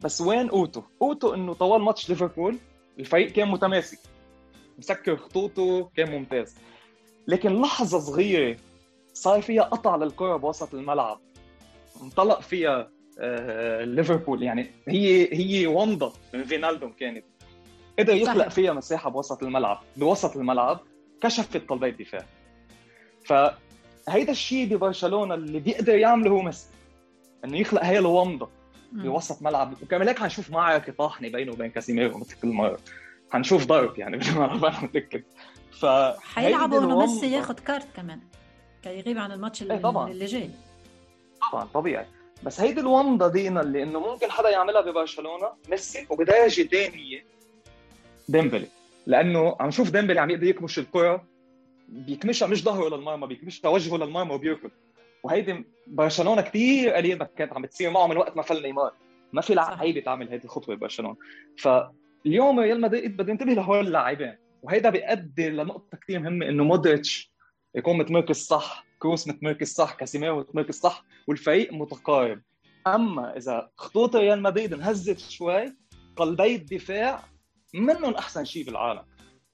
[0.00, 2.58] بس وين أوتو؟ أوتو إنه طوال ماتش ليفربول
[2.98, 3.98] الفريق كان متماسك
[4.78, 6.56] مسكر خطوطه كان ممتاز.
[7.26, 8.56] لكن لحظة صغيرة
[9.12, 11.20] صار فيها قطع للكرة بوسط الملعب.
[12.02, 14.42] انطلق فيها آه ليفربول.
[14.42, 17.24] يعني هي هي ومضه من فينالدوم كانت.
[17.98, 20.80] قدر يخلق فيها مساحة بوسط الملعب بوسط الملعب
[21.22, 22.26] كشفت قلبي الدفاع
[23.24, 26.73] فهيدا الشيء ببرشلونة اللي بيقدر يعمله هو ميسي.
[27.44, 28.48] إنه يخلق هي الومضة
[28.92, 29.74] بوسط ملعب.
[29.82, 32.78] وكمان هيك حنشوف معركه طاحنة بينه وبين كازيميرو مثل كل مرة.
[33.30, 35.22] حنشوف ضرب يعني بالملعب أنا متأكد.
[35.80, 35.86] ف
[36.20, 38.20] حيلعبوا إنه ميسي ياخذ كارت كمان.
[38.82, 40.10] كي يغيب عن الماتش اللي, طبعا.
[40.10, 40.50] اللي جاي.
[41.52, 42.06] طبعا طبيعي.
[42.42, 47.24] بس هيدي الومضة دينا اللي إنه ممكن حدا يعملها ببرشلونة ميسي وبدرجه ثانية
[48.28, 48.66] ديمبلي.
[49.06, 51.24] لأنه عم نشوف ديمبلي عم يقدر يكمش الكرة
[51.88, 54.70] بيكمشها مش ظهره للمرمى بيكمشها وجهه للمرمى وبيركض.
[55.24, 58.92] وهيدي برشلونة كثير قليل ما كانت عم بتصير معه من وقت ما فل نيمار.
[59.32, 61.16] ما في لعيبة تعمل هيدي الخطوة ببرشلونه
[61.58, 67.32] فاليوم ريال مدريد بده ينتبه لهول اللاعبين وهيدا بيؤدي لنقطة كثير مهمة إنه مودريتش
[67.74, 72.42] يكون متمركز صح كروس متمركز صح كاسيميرو متمركز صح والفريق متقارب.
[72.86, 75.76] أما إذا خطوط ريال مدريد انهزت شوي
[76.16, 77.22] قلبي الدفاع
[77.74, 79.02] منهم أحسن شيء بالعالم.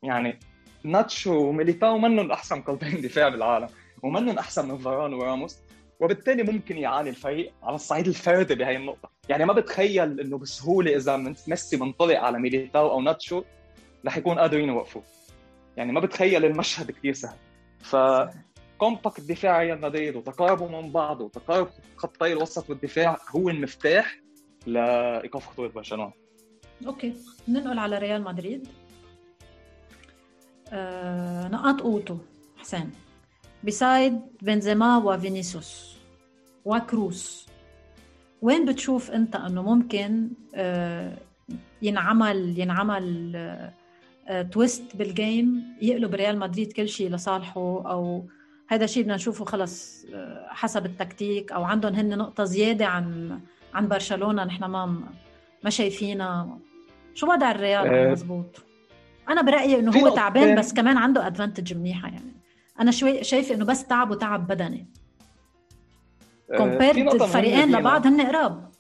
[0.03, 0.41] يعني
[0.85, 3.69] ناتشو وميليتاو منهم أحسن قلبين دفاع بالعالم.
[4.03, 5.59] ومنهم أحسن من فاران وراموس
[6.01, 9.11] وبالتالي ممكن يعاني الفريق على الصعيد الفردي بهي النقطة.
[9.29, 11.17] يعني ما بتخيل إنه بسهولة إذا
[11.49, 13.43] ميسي منطلق على ميليتاو أو ناتشو
[14.07, 15.03] رح يكون قادرين يوقفوه.
[15.77, 17.37] يعني ما بتخيل المشهد كثير سهل.
[17.81, 17.97] ف
[18.79, 24.21] compact دفاع ريال مدريد وتقاربه من بعض وتقارب خطي الوسط والدفاع هو المفتاح
[24.67, 26.13] لايقاف خطورة برشلونة.
[26.87, 27.15] okay.
[27.49, 28.69] ننقل على ريال مدريد.
[30.73, 32.17] آه، نقاط أوتو.
[32.57, 32.91] حسين.
[33.65, 35.97] beside بنزيما وفينيسيوس
[36.65, 37.47] وكروس
[38.43, 41.17] وين بتشوف أنت أنه ممكن آه،
[41.83, 43.71] ينعمل ينعمل
[44.51, 48.25] twist بال game يقلب ريال مدريد كل شيء لصالحه أو
[48.69, 50.07] هذا الشيء بدنا نشوفه خلص
[50.49, 53.41] حسب التكتيك أو عندهم هن نقطة زيادة عن
[53.75, 55.03] عن برشلونة نحن ما
[55.65, 56.59] ما شايفينها.
[57.15, 58.63] شو وضع الريال؟ مزبوط.
[59.29, 62.40] أنا برأيي إنه هو تعبان بس كمان عنده advantage منيحة يعني.
[62.81, 64.87] أنا شوي شايفة إنه بس تعب وتعب بدني.
[66.57, 68.71] compared آه، الفريقين لبعض هن قراب.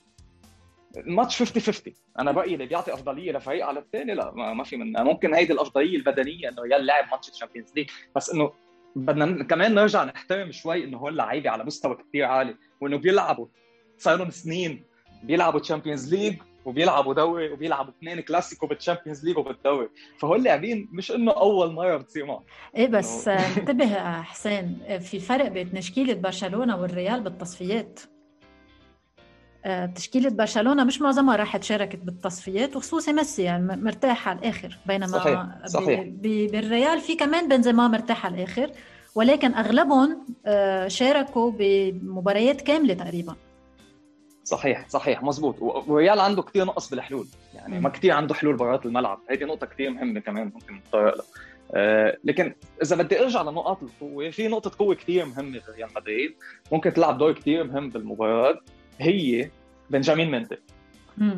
[0.97, 4.93] الماتش 50 50 أنا برايي اللي بيعطي أفضلية لفريق على الثاني لا ما, في من
[4.93, 7.91] ممكن هيدي الأفضلية البدنية إنه ريال لاعب match ال Champions League.
[8.17, 8.53] بس إنه
[8.97, 12.57] بدنا كمان نرجع نحترم شوي إنه هول اللعيبه على مستوى كثير عالي.
[12.81, 13.47] وإنه بيلعبوا
[13.99, 14.85] صار لهم سنين
[15.23, 21.13] بيلعبوا Champions League وبيلعبوا دوري وبيلعبوا اثنين كلاسيكو بال Champions League وبالدوري فهول اللاعبين مش
[21.13, 22.43] إنه أول مرة بتصير معهم
[22.77, 28.01] إيه بس انتبه حسين في فرق بين تشكيلة برشلونة والريال بالتصفيات
[29.65, 35.07] آه، تشكيلة برشلونة مش معظمها راحت شاركت بالتصفيات وخصوصي ميسي يعني مرتاح على الآخر بينما
[35.07, 35.47] صحيح.
[35.67, 36.05] صحيح.
[36.23, 38.71] بالريال في كمان بنزيما مرتاح على الآخر
[39.15, 43.37] ولكن أغلبهم آه، شاركوا بمباريات كاملة تقريبا
[44.45, 47.27] صحيح صحيح مزبوط وريال عنده كثير نقص بالحلول.
[47.55, 47.81] يعني.
[47.81, 49.21] ما كثير عنده حلول برات الملعب.
[49.31, 51.25] هيدي نقطة كثير مهمة كمان ممكن نتطرق لها.
[51.75, 56.35] آه لكن إذا بدي أرجع لنقاط القوة في نقطة قوة كثير مهمة بريال مدريد.
[56.73, 58.61] ممكن تلعب دور كثير مهم بالمباراة.
[58.99, 59.51] هي
[59.91, 60.59] بنجامين مندي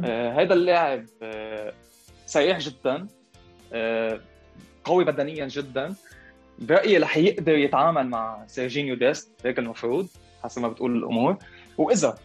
[0.05, 1.73] آه هذا اللاعب آه
[2.27, 3.07] سريع جدا.
[3.73, 4.21] آه
[4.85, 5.95] قوي بدنيا جدا.
[6.59, 10.09] برايي رح يقدر يتعامل مع سيرجينيو ديست هيك المفروض
[10.43, 11.37] حسب ما بتقول الأمور.
[11.79, 12.19] وإذا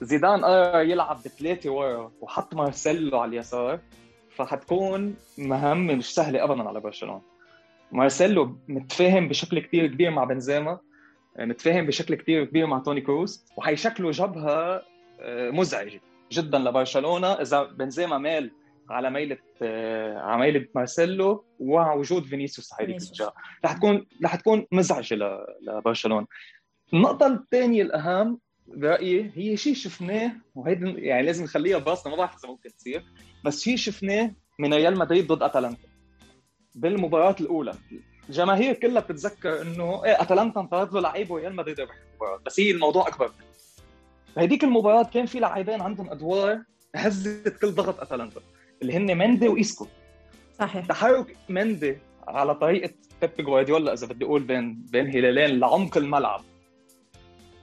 [0.00, 3.80] زيدان قرر يلعب بثلاثة ورا وحط مارسيلو على اليسار
[4.36, 7.22] فحتكون مهمة مش سهلة ابدا على برشلونة.
[7.92, 10.78] مارسيلو متفاهم بشكل كتير كبير مع بنزيما
[11.38, 14.82] متفاهم بشكل كتير كبير مع توني كروز وحيشكلوا جبهة
[15.20, 16.00] آه، مزعجة
[16.32, 17.32] جدا لبرشلونة.
[17.32, 18.50] إذا بنزيما مال
[18.90, 22.98] على ميلة آه، على ميلة مارسيلو ومع وجود فينيسيوس هيديك
[23.64, 25.18] رح تكون رح تكون مزعجة
[25.62, 26.26] لبرشلونة.
[26.94, 32.48] النقطة الثانية الأهم برأيي هي شيء شفناه وهيدي يعني لازم نخليها براسنا ما بعرف إذا
[32.48, 33.04] ممكن تصير
[33.44, 35.88] بس شيء شفناه من ريال مدريد ضد أتلانتا
[36.74, 37.74] بالمباراة الأولى.
[38.28, 42.70] الجماهير كلها بتتذكر إنه إيه أتلانتا انطرد له لعيب وريال مدريد ربح المباراه بس هي
[42.70, 43.32] الموضوع أكبر.
[44.36, 46.62] بهديك المباراة كان في لاعبين عندهم أدوار
[46.94, 48.40] هزت كل ضغط أتلانتا
[48.82, 49.86] اللي هن مندي وإيسكو.
[50.58, 50.86] صحيح.
[50.86, 51.98] تحرك مندي
[52.28, 56.40] على طريقة بيب جوارديولا إذا بدي أقول بين بين هلالين لعمق الملعب.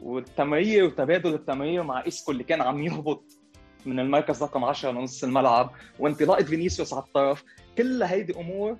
[0.02, 3.24] والتمرير وتبادل التمرير مع إيسكو اللي كان عم يهبط
[3.86, 7.44] من المركز رقم 10 لنص الملعب وانطلاقة فينيسيوس على الطرف.
[7.78, 8.78] كل هيدي أمور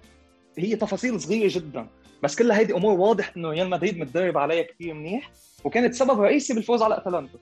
[0.58, 1.88] هي تفاصيل صغيرة جدا
[2.24, 5.32] بس كل هيدي أمور واضح إنه ريال مدريد متدرب عليها كثير منيح
[5.64, 7.40] وكانت سبب رئيسي بالفوز على أتلانتا.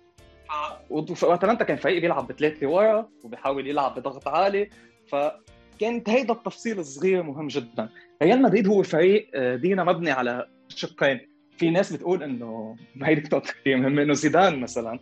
[0.89, 4.69] وأتلانتا كان فريق بيلعب بثلاثة ورا وبيحاول يلعب بضغط عالي
[5.07, 7.89] فكانت هيدا التفصيل الصغير مهم جدا.
[8.23, 11.28] ريال مدريد هو فريق آه، دايما مبني على شقين.
[11.59, 14.99] في ناس بتقول إنه هيدي نقطه كثير مهمه إنه زيدان مثلا.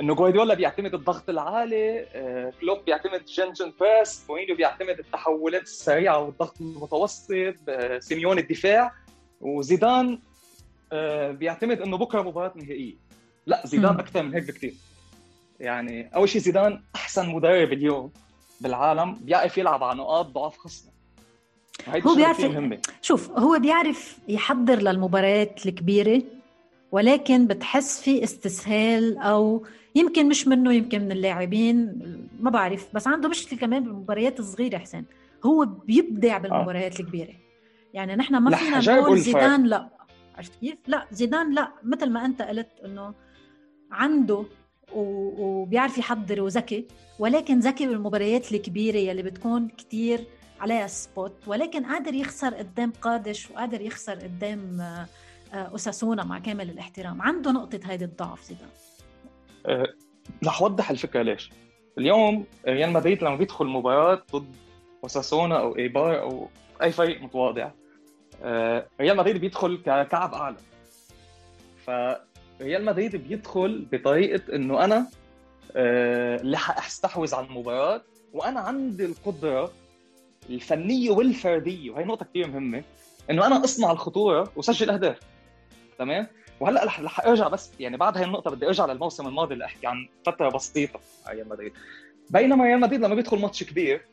[0.00, 7.32] إنه جوارديولا بيعتمد الضغط العالي آه، كلوب بيعتمد gegenpress مورينيو بيعتمد التحولات السريعة والضغط المتوسط
[7.68, 8.92] آه، سيميون الدفاع
[9.40, 10.18] وزيدان
[11.30, 12.94] بيعتمد إنه بكرة مباراة نهائية.
[13.46, 14.74] لا زيدان أكثر من هيك بكثير
[15.60, 18.12] يعني أول شيء زيدان أحسن مدرب اليوم
[18.60, 20.97] بالعالم بيعرف يلعب على نقاط ضعف خصمه.
[21.88, 22.78] هو بيعرف مهمة.
[23.02, 26.22] شوف هو بيعرف يحضر للمباريات الكبيرة
[26.92, 31.98] ولكن بتحس في استسهال أو يمكن مش منه يمكن من اللاعبين
[32.40, 32.88] ما بعرف.
[32.94, 35.04] بس عنده مشكلة كمان بالمباريات الصغيرة حسين.
[35.46, 37.00] هو بيبدع بالمباريات آه.
[37.00, 37.34] الكبيرة.
[37.94, 39.88] يعني نحن ما فينا نقول زيدان لا.
[40.36, 41.72] عرفت كيف؟ لا زيدان لا.
[41.82, 43.14] مثل ما أنت قلت إنه
[43.90, 44.44] عنده
[44.94, 46.86] وبيعرف يحضر وذكي.
[47.18, 50.24] ولكن ذكي بالمباريات الكبيرة يلي بتكون كتير
[50.60, 55.06] عليها سبوت ولكن قادر يخسر قدام قادش وقادر يخسر قدام آه،
[55.74, 57.22] أساسونا مع كامل الاحترام.
[57.22, 58.68] عنده نقطة هيدي الضعف زيدان.
[59.66, 59.86] أه
[60.46, 61.50] رح وضح الفكرة ليش.
[61.98, 64.56] اليوم ريال مدريد لما بيدخل مباراة ضد
[65.04, 66.48] أساسونا أو إيبار أو
[66.82, 67.70] أي فريق متواضع
[68.42, 70.56] أه ريال مدريد بيدخل ككعب أعلى.
[71.86, 71.90] ف
[72.60, 75.06] ريال مدريد بيدخل بطريقة إنه أنا
[75.76, 79.72] آه، اللي حاستحوذ على المباراة وأنا عندي القدرة
[80.50, 82.84] الفنية والفردية وهي نقطة كثير مهمة
[83.30, 85.18] إنه أنا أصنع الخطورة وسجل أهداف.
[85.98, 86.26] تمام؟
[86.60, 90.08] وهلأ رح أرجع بس يعني بعد هاي النقطة بدي أرجع للموسم الماضي اللي أحكي عن
[90.26, 91.00] فترة بسيطة.
[91.28, 91.72] ريال مدريد.
[92.30, 94.04] بينما ريال مدريد لما بيدخل ماتش كبير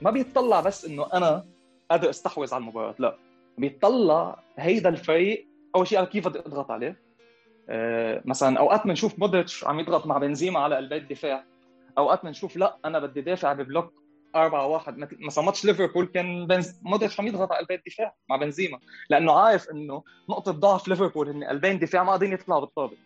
[0.00, 1.44] ما بيطلع بس إنه أنا
[1.90, 3.16] قادر أستحوذ على المباراة لا.
[3.58, 6.96] بيطلع هيدا الفريق أول شيء كيف بدي أضغط عليه؟
[7.68, 11.44] آه، مثلا أوقات بنشوف مودريتش عم يضغط مع بنزيما على قلبي الدفاع
[11.98, 14.01] أوقات بنشوف لا أنا بدي دافع ب block
[14.36, 16.80] 4 1 مثل مثلا ماتش ليفربول كان بنز...
[16.82, 18.78] مودريتش عم يضغط على قلبين الدفاع مع بنزيما.
[19.10, 22.96] لأنه عارف إنه نقطة ضعف ليفربول إن قلبين الدفاع ما قادرين يطلعوا بالطابه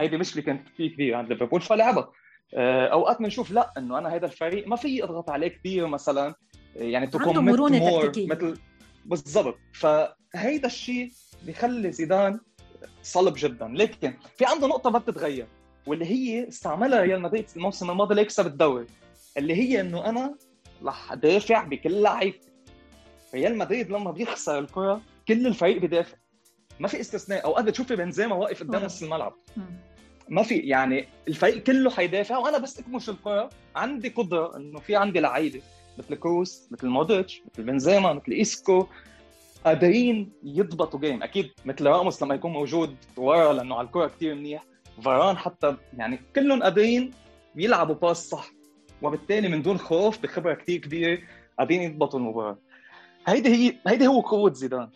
[0.00, 1.60] هيدي مشكله كانت كثير كبيره عند ليفربول.
[1.60, 2.10] فلعبها
[2.54, 6.34] آه، أوقات بنشوف لأ إنه أنا هذا الفريق ما في اضغط عليه كثير مثلا.
[6.76, 8.28] يعني تكون مرونة تكتيكية.
[8.28, 8.58] مثل
[9.04, 9.58] بالضبط.
[9.72, 11.10] فهيدا الشيء
[11.42, 12.40] بيخلي زيدان
[13.02, 13.68] صلب جدا.
[13.68, 15.46] لكن في عنده نقطة ما بتتغير
[15.86, 18.86] واللي هي استعملها ريال مدريد الموسم الماضي ليكسب الدوري
[19.36, 20.34] اللي هي إنه أنا
[20.84, 22.34] رح دافع بكل لعيب.
[23.34, 26.16] ريال مدريد لما بيخسر الكرة كل الفريق بيدافع.
[26.80, 27.44] ما في استثناء.
[27.44, 29.34] أوقات بتشوفي بنزيما واقف قدام نص الملعب.
[30.28, 33.50] ما في يعني الفريق كله حيدافع وأنا بس أكمش الكرة.
[33.76, 35.62] عندي قدرة إنه في عندي لعيبة
[35.98, 38.86] مثل كروس مثل مودريتش مثل بنزيما مثل إيسكو
[39.64, 44.64] قادرين يضبطوا game أكيد مثل راموس لما يكون موجود ورا لأنه على الكرة كثير منيح.
[45.02, 47.10] فاران حتى يعني كلهم قادرين
[47.56, 48.50] يلعبوا pass صح.
[49.02, 51.18] وبالتالي من دون خوف بخبرة كثير كبيرة
[51.58, 52.58] قادرين يضبطوا المباراة.
[53.26, 54.88] هيدي هي هيدي هو قوة زيدان.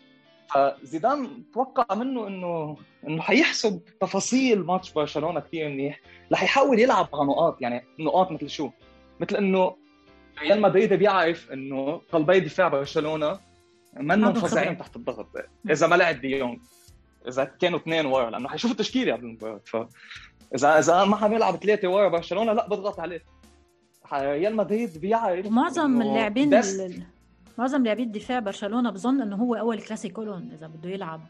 [0.53, 6.01] فزيدان توقع منه إنه إنه حيحسب تفاصيل ماتش برشلونة كثير منيح.
[6.31, 8.69] رح يحاول يلعب على نقاط يعني نقاط مثل شو؟
[9.19, 9.75] مثل إنه
[10.41, 13.39] ريال مدريد بيعرف إنه قلبي دفاع برشلونة
[13.93, 15.27] منهم فظيعين تحت الضغط.
[15.69, 16.59] إذا ما لعب ديونج
[17.27, 19.61] إذا كانوا اثنين ورا لأنه حيشوف التشكيلة قبل المباراة.
[19.65, 19.77] ف
[20.55, 23.23] إذا إذا ما حنلعب ثلاثة ورا برشلونة لا بضغط عليه.
[24.13, 26.61] ريال مدريد بيعرف ومعظم اللاعبين
[27.57, 31.21] معظم لاعبين دفاع برشلونة بظن إنه هو أول كلاسيكو لهم إذا بده يلعب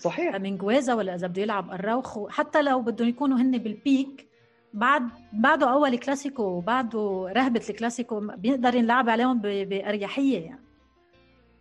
[0.00, 0.36] صحيح.
[0.36, 2.28] مينجويزا ولا إذا بده يلعب أراوخو.
[2.28, 4.28] حتى لو بدهم يكونوا هن بالبيك
[4.74, 10.60] بعد بعده أول كلاسيكو وبعده رهبة الكلاسيكو بيقدر ينلعب عليهم بأريحية يعني.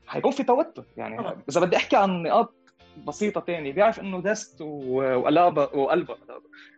[0.08, 1.36] حيكون في توتر يعني.
[1.50, 2.54] إذا بدي أحكي عن نقاط
[3.06, 6.16] بسيطة ثانية بيعرف إنه دست وقلابا وقلبا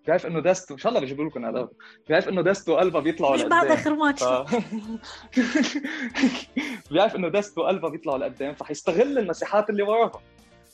[0.06, 1.70] بيعرف إنه دست إن شاء الله بيجيبوا لكم قلابا
[2.08, 4.24] بيعرف إنه دست وقلبا بيطلعوا مش بعد آخر ماتش.
[6.92, 10.22] بيعرف إنه دست وقلبا بيطلعوا لقدام فحيستغل المساحات اللي وراها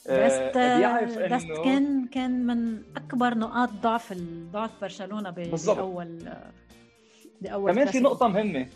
[0.09, 4.13] دست آه، بيعرف إنه دست كان كان من أكبر نقاط ضعف
[4.51, 6.29] ضعف برشلونة باول
[7.41, 8.67] بأول كمان في نقطة مهمة.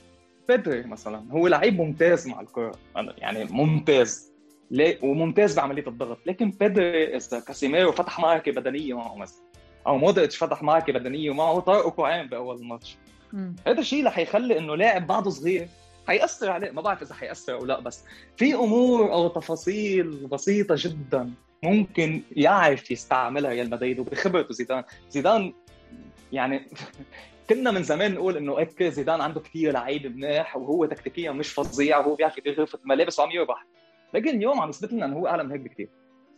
[0.47, 4.28] بيدري مثلا هو لعيب ممتاز مع الكره يعني ممتاز.
[5.01, 6.17] وممتاز بعمليه الضغط.
[6.25, 9.41] لكن بيدري إذا كاسيميرو فتح معركه بدنية معه مثلا
[9.87, 12.97] أو مودريتش فتح معركه بدنية معه طارقوا كوعين باول الماتش.
[13.67, 15.67] هذا الشيء رح يخلي إنه لاعب بعده صغير
[16.07, 16.71] حيأثر عليه.
[16.71, 18.03] ما بعرف إذا حيأثر أو لا بس
[18.37, 21.31] في أمور أو تفاصيل بسيطة جدا
[21.63, 24.83] ممكن يعرف يستعملها ريال مدريد وبخبرته زيدان.
[25.09, 25.53] زيدان
[26.31, 26.67] يعني
[27.49, 31.97] كنا من زمان نقول إنه هيك زيدان عنده كثير لعيب منيح وهو تكتيكيا مش فظيع
[31.97, 33.65] وهو بيعرف يدير غرفه الملابس وعم يربح.
[34.13, 35.89] لكن اليوم عم يثبت لنا إنه هو أعلى من هيك بكثير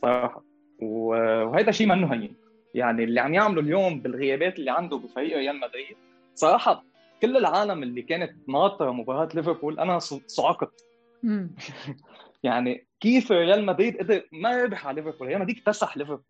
[0.01, 0.43] صراحة.
[0.81, 2.35] وهذا شيء منه هين.
[2.73, 5.97] يعني اللي عم يعمله اليوم بالغيابات اللي عنده بفريق ريال مدريد
[6.35, 6.83] صراحة
[7.21, 10.85] كل العالم اللي كانت ناطره مباراة ليفربول أنا صعقت.
[12.43, 16.23] يعني كيف ريال مدريد قدر ما يربح على ليفربول؟ ريال مدريد اكتسح ليفربول.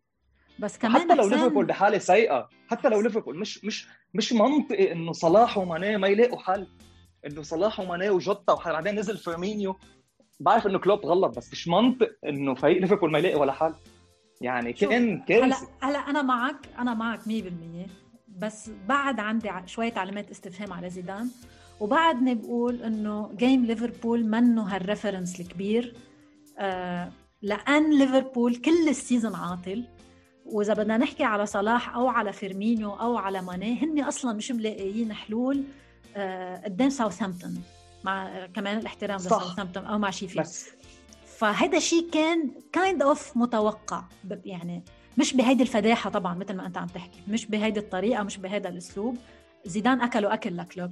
[0.59, 5.11] بس كمان حتى لو ليفربول بحالة سيئة حتى لو ليفربول مش مش مش منطقي إنه
[5.11, 6.67] صلاح وماني ما يلاقوا حل.
[7.25, 9.79] إنه صلاح وماني وجوتا وبعدين نزل فيرمينيو.
[10.41, 13.73] بعرف إنه كلوب غلط بس مش منطق إنه فريق ليفربول ما يلاقي ولا حل
[14.41, 17.89] يعني كان كارثه هلا هلا أنا معك أنا معك 100%
[18.27, 21.29] بس بعد عندي شوية علامات استفهام على زيدان.
[21.79, 25.93] وبعدني بقول إنه جيم ليفربول منه هال reference الكبير
[26.59, 29.87] آه لأن ليفربول كل ال season عاطل.
[30.45, 35.13] وإذا بدنا نحكي على صلاح أو على فيرمينيو أو على ماني هن أصلا مش ملاقيين
[35.13, 35.63] حلول
[36.15, 37.63] آه قدام ساوثهامبتون
[38.03, 40.47] مع كمان الاحترام لساوثهامبتون أو مع شيفيلد
[41.25, 44.03] فهذا الشيء كان كايند kind اوف متوقع
[44.45, 44.83] يعني
[45.17, 49.17] مش بهيدي الفداحة طبعا مثل ما أنت عم تحكي مش بهيدي الطريقة مش بهذا الأسلوب.
[49.65, 50.89] زيدان أكلوا أكل لكلوب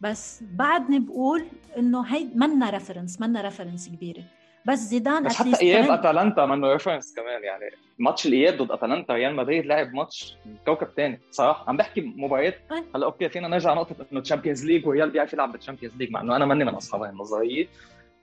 [0.00, 4.24] بس بعدني بقول إنه هي منا reference منا reference كبيرة.
[4.66, 7.64] بس زيدان بس حتى إياب أتلانتا منه reference كمان يعني.
[7.98, 12.58] ماتش الإياب ضد أتلانتا ريال مدريد لعب ماتش كوكب ثاني صراحة عم بحكي مباريات.
[12.94, 16.36] هلأ okay فينا نرجع نقطه إنه تشامبيونز ليج وريال بيعرف يلعب بالتشامبيونز ليج مع إنه
[16.36, 17.68] أنا ماني من أصحاب النظرية.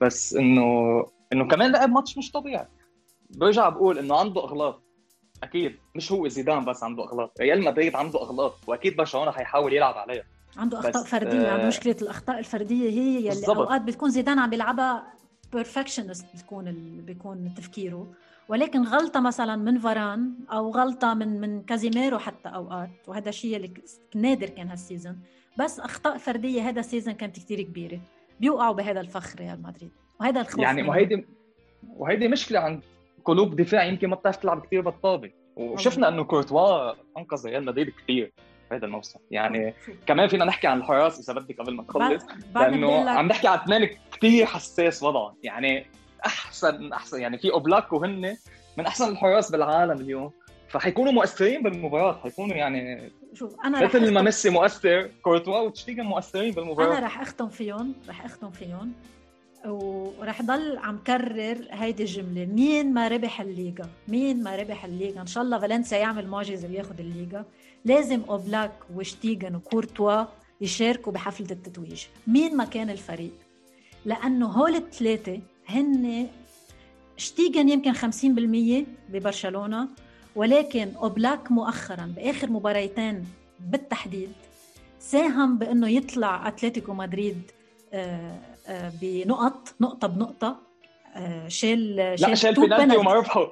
[0.00, 2.66] بس انه إنه كمان لعب ماتش مش طبيعي.
[3.30, 4.82] برجع بقول إنه عنده أغلاط.
[5.42, 7.40] أكيد مش هو زيدان بس عنده أغلاط.
[7.40, 10.24] ريال مدريد عنده أغلاط وأكيد برشلونة حيحاول يلعب عليها.
[10.56, 13.56] عنده أخطاء فردية عنده آه مشكلة الأخطاء الفردية هي بالزبط.
[13.56, 15.06] أوقات بتكون زيدان عم بيلعبها
[15.54, 17.00] perfectionist بتكون ال...
[17.00, 18.12] بيكون تفكيره.
[18.48, 23.74] ولكن غلطة مثلا من فاران أو غلطة من من كازيميرو حتى اوقات وهذا الشيء اللي
[24.14, 25.18] نادر كان هال season
[25.58, 28.00] بس أخطاء فردية هذا ال season كانت كثير كبيرة.
[28.40, 29.90] بيوقعوا بهذا الفخ ريال مدريد.
[30.20, 31.26] وهذا الخوف يعني وهيدي
[31.96, 32.82] وهيدي مشكلة عند
[33.24, 35.30] قلوب دفاع يمكن ما بتعرف تلعب كثير بالطابة.
[35.56, 38.32] وشفنا إنه كورتوا أنقذ ريال مدريد كثير
[38.74, 39.18] هذا الموسم.
[39.30, 39.74] يعني
[40.06, 42.22] كمان فينا نحكي عن الحراس إذا بدك قبل ما تخلص
[42.54, 45.86] لأنه عم نحكي عن اثنين كثير حساس وضعا يعني
[46.26, 48.36] احسن احسن يعني في أوبلاك وهن
[48.76, 50.30] من أحسن الحراس بالعالم اليوم.
[50.68, 52.20] فحيكونوا مؤثرين بالمباراة.
[52.22, 56.98] حيكونوا يعني شوف أنا مثل ما ميسي مؤثر كورتوا وشتيجن مؤثرين بالمباراة.
[56.98, 58.92] أنا رح أختم فيهم رح أختم فيهم.
[59.66, 62.44] ورح ضل عم كرر هيدي الجملة.
[62.44, 66.98] مين ما ربح الليغا؟ مين ما ربح الليغا؟ إن شاء الله فالنسيا يعمل معجزة وياخذ
[66.98, 67.44] الليغا.
[67.84, 70.24] لازم أوبلاك وشتيجن وكورتوا
[70.60, 72.04] يشاركوا بحفلة التتويج.
[72.26, 73.32] مين ما كان الفريق؟
[74.04, 76.26] لأنه هول الثلاثه هن
[77.16, 79.88] شتيجن يمكن 50% ببرشلونة
[80.36, 83.24] ولكن أوبلاك مؤخرا بآخر مباريتين
[83.60, 84.32] بالتحديد
[84.98, 87.42] ساهم بأنه يطلع أتلتيكو مدريد
[87.92, 90.56] آه، آه، بنقط نقطة بنقطة
[91.14, 93.46] آه، شال لا شال بينالتي وما ربحوا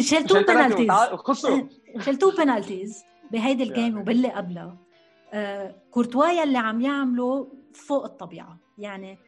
[0.00, 1.68] شال two penalties خسروا.
[2.04, 2.96] شال two penalties
[3.32, 4.78] بهيدي ال game وباللي قبلها
[5.90, 8.58] كورتوا يا اللي عم يعمله فوق الطبيعة.
[8.78, 9.18] يعني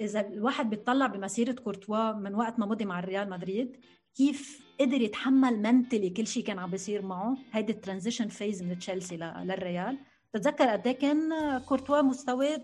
[0.00, 3.76] إذا الواحد بيطلع بمسيرة كورتوا من وقت ما مضي مع الريال مدريد
[4.14, 8.78] كيف قدر يتحمل mentally كل شيء كان عم بيصير معه هيدي ال transition phase من
[8.78, 9.98] تشيلسي للريال.
[10.34, 12.62] بتذكر قد إيه كان كورتوا مستواه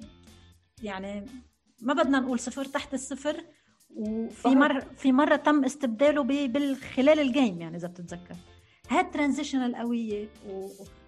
[0.83, 1.27] يعني
[1.83, 3.45] ما بدنا نقول صفر تحت الصفر
[3.97, 8.37] وفي مره في مرة تم استبداله بالخلال ال game يعني إذا بتتذكر.
[8.91, 10.29] هاي ال transition القويه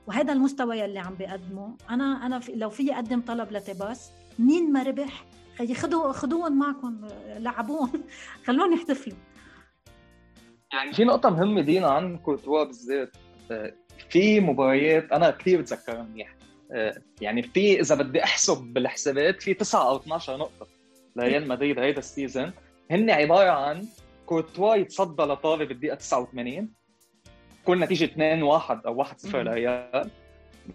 [0.07, 1.77] وهذا المستوى يلي عم بيقدمه.
[1.91, 5.25] أنا أنا في لو في اقدم طلب لتيباس مين ما ربح
[5.75, 8.05] خدوا خدوهم معكم لعبوهم.
[8.47, 9.19] خلوهم يحتفلوا
[10.73, 13.17] يعني في نقطة مهمة دينا عن كورتوا بالذات.
[13.51, 13.73] آه،
[14.11, 16.35] في مباريات أنا كثير بتذكرها منيح.
[16.73, 20.67] آه، يعني في إذا بدي أحسب بالحسابات في 9 أو 12 نقطة
[21.17, 22.53] لريال مدريد هيدا ال season
[22.91, 23.87] هن عبارة عن
[24.27, 26.78] كورتوا يتصدى لطالب بالدقيقة 89
[27.69, 30.11] كل نتيجة 2 1 أو 1 0 لريال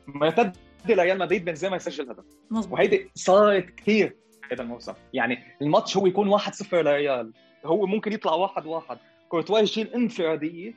[0.07, 0.57] مرتد
[0.89, 2.23] لريال مدريد بنزيما يسجل هدف.
[2.71, 4.15] وهيدي صارت كثير
[4.51, 4.93] هذا الموسم.
[5.13, 7.33] يعني الماتش هو يكون 1 0 لريال
[7.65, 8.97] هو ممكن يطلع 1 1
[9.29, 10.73] كورتوا يشيل انفرادية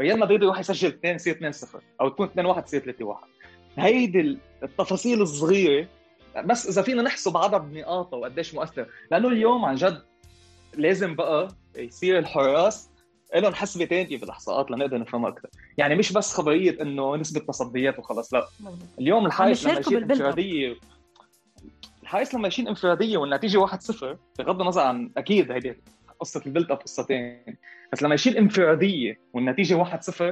[0.00, 3.20] ريال مدريد يروح يسجل 2 يصير 2 0 أو تكون 2 1 تصير 3 1
[3.78, 5.86] هيدي التفاصيل الصغيرة.
[6.44, 10.02] بس إذا فينا نحسب عدد نقاطه وقديش مؤثر لأنه اليوم عن جد
[10.76, 12.89] لازم بقى يصير الحراس
[13.34, 18.34] لهم حسبه ثانية بالاحصاءات لنقدر نفهمها أكثر، يعني مش بس خبرية إنه نسبة تصديات وخلاص
[18.34, 18.46] لا.
[18.98, 20.76] اليوم الحارس لما يشيل انفراديه
[22.02, 24.04] الحارس لما يشيل إنفرادية والنتيجة 1-0
[24.38, 25.76] بغض النظر عن أكيد هيدي
[26.20, 27.56] قصة ال build up قصتين
[27.92, 30.22] بس لما يشيل إنفرادية والنتيجة 1-0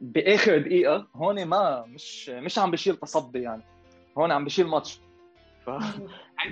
[0.00, 3.62] بآخر دقيقة هون ما مش مش عم بشيل تصدي يعني.
[4.18, 5.00] هون عم بشيل ماتش.
[5.66, 5.70] ف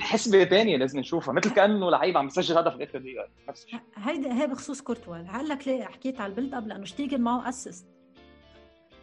[0.00, 3.28] حسبه ثانية لازم نشوفها مثل كأنه لعيب عم يسجل هدف باخر دقيقة.
[3.48, 3.80] نفس الشيء.
[3.96, 5.16] هيدي هي بخصوص كورتوا.
[5.16, 7.86] هلك ليه حكيت على ال build up لأنه شتيجن معه assist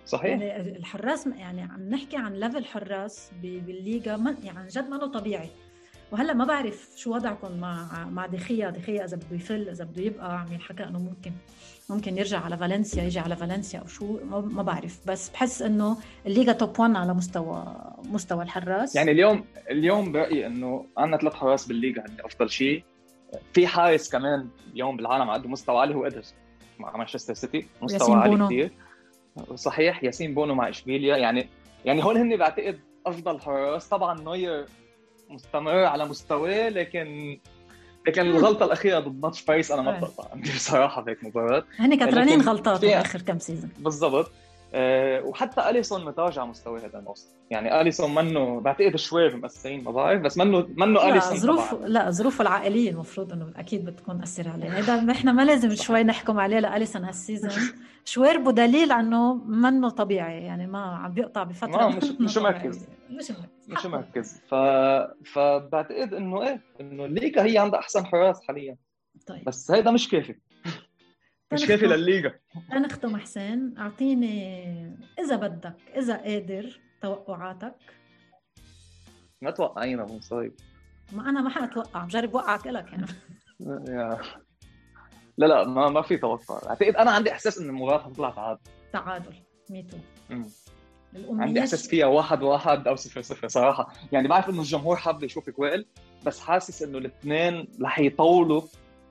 [0.05, 0.25] صحيح.
[0.25, 5.49] يعني الحراس يعني عم نحكي عن level حراس بالليغا يعني عن جد ما طبيعي.
[6.11, 8.69] وهلأ ما بعرف شو وضعكم مع مع دخيا.
[8.69, 11.31] دخيا إذا بده يفل إذا بده يبقى عم ينحكى إنه ممكن
[11.89, 14.19] ممكن يرجع على فالنسيا يجي على فالنسيا أو شو.
[14.31, 15.07] ما بعرف.
[15.07, 20.85] بس بحس إنه الليغا top 1 على مستوى مستوى الحراس؟ يعني اليوم اليوم برأيي إنه
[20.97, 22.83] عندنا ثلاث حراس بالليغا هن أفضل شيء
[23.53, 26.35] في حارس كمان اليوم بالعالم عنده مستوى عالي هو إدرسون
[26.79, 28.71] مع مانشستر سيتي مستوى عالي كثير
[29.55, 31.49] صحيح ياسين بونو مع إشبيليا يعني
[31.85, 33.89] يعني هول هن بعتقد أفضل حراس.
[33.89, 34.65] طبعا نوير
[35.29, 37.39] مستمر على مستواه لكن
[38.07, 41.63] لكن الغلطة الأخيرة ضد ماتش باريس أنا ما بقطع عندي بصراحة بهيك مباراة.
[41.77, 44.31] هن كترانين غلطات باخر كم season بالضبط.
[45.25, 47.27] وحتى أليسون متراجع مستوى هذا الموسم.
[47.51, 52.41] يعني أليسون منه بعتقد شوي مأثرين ما بعرف بس منه منه أليسون ظروف لا ظروفه
[52.41, 54.69] العائلية المفروض إنه أكيد بتكون تاثر عليه.
[54.69, 57.51] هذا إحنا ما لازم شوي نحكم عليه لأليسون هال season.
[58.05, 61.87] شويربو دليل إنه منه طبيعي يعني ما عم بيقطع بفترة.
[61.87, 62.85] مش مش مركز.
[63.09, 63.49] مش مركز.
[63.67, 64.41] مش مركز.
[64.49, 64.55] ف...
[65.33, 68.75] فبعتقد إنه إيه إنه الليغا هي عندها أحسن حراس حاليا.
[69.27, 69.43] طيب.
[69.45, 70.35] بس هيدا مش كافي.
[71.55, 72.33] مش كافي للليغا
[72.73, 77.75] لنختم حسين أعطيني إذا بدك إذا قادر توقعاتك.
[79.41, 80.53] ما توقعينا ابو مصايب
[81.13, 83.05] ما أنا ما حاتوقع بجرب وقعك لك يعني.
[85.37, 86.69] لا لا ما ما في توقع.
[86.69, 88.61] أعتقد أنا عندي إحساس إن المباراة حتطلع تعادل.
[88.93, 89.33] تعادل.
[89.69, 89.97] ميتو
[91.29, 93.93] عندي إحساس فيها واحد واحد أو صفر صفر صراحة.
[94.11, 95.85] يعني بعرف إنه الجمهور حاب يشوف وائل
[96.25, 98.61] بس حاسس إنه الاثنين رح يطولوا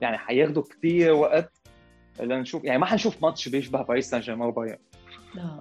[0.01, 1.51] يعني حياخذوا كثير وقت
[2.19, 4.77] لنشوف يعني ما حنشوف ماتش بيشبه باريس سان جيرمان وبايرن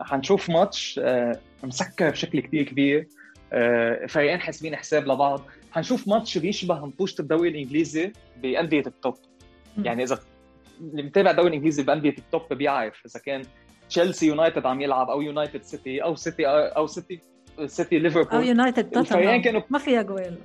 [0.01, 3.09] حنشوف ماتش آه، مسكر بشكل كثير كبير.
[3.53, 5.41] آه، فريقين حاسبين حساب لبعض.
[5.73, 9.15] حنشوف ماتش بيشبه ماتشات الدوري الإنجليزي بأندية ال top.
[9.79, 10.19] يعني إذا
[10.81, 13.43] اللي متابع الدوري الإنجليزي بأندية ال top بيعرف إذا كان
[13.89, 17.21] تشيلسي يونايتد عم يلعب أو يونايتد سيتي أو سيتي أو سيتي
[17.67, 18.33] سيتي ليفربول.
[18.33, 19.43] أو يونايتد توتنهام.
[19.43, 20.39] كانوا ما فيها جوال.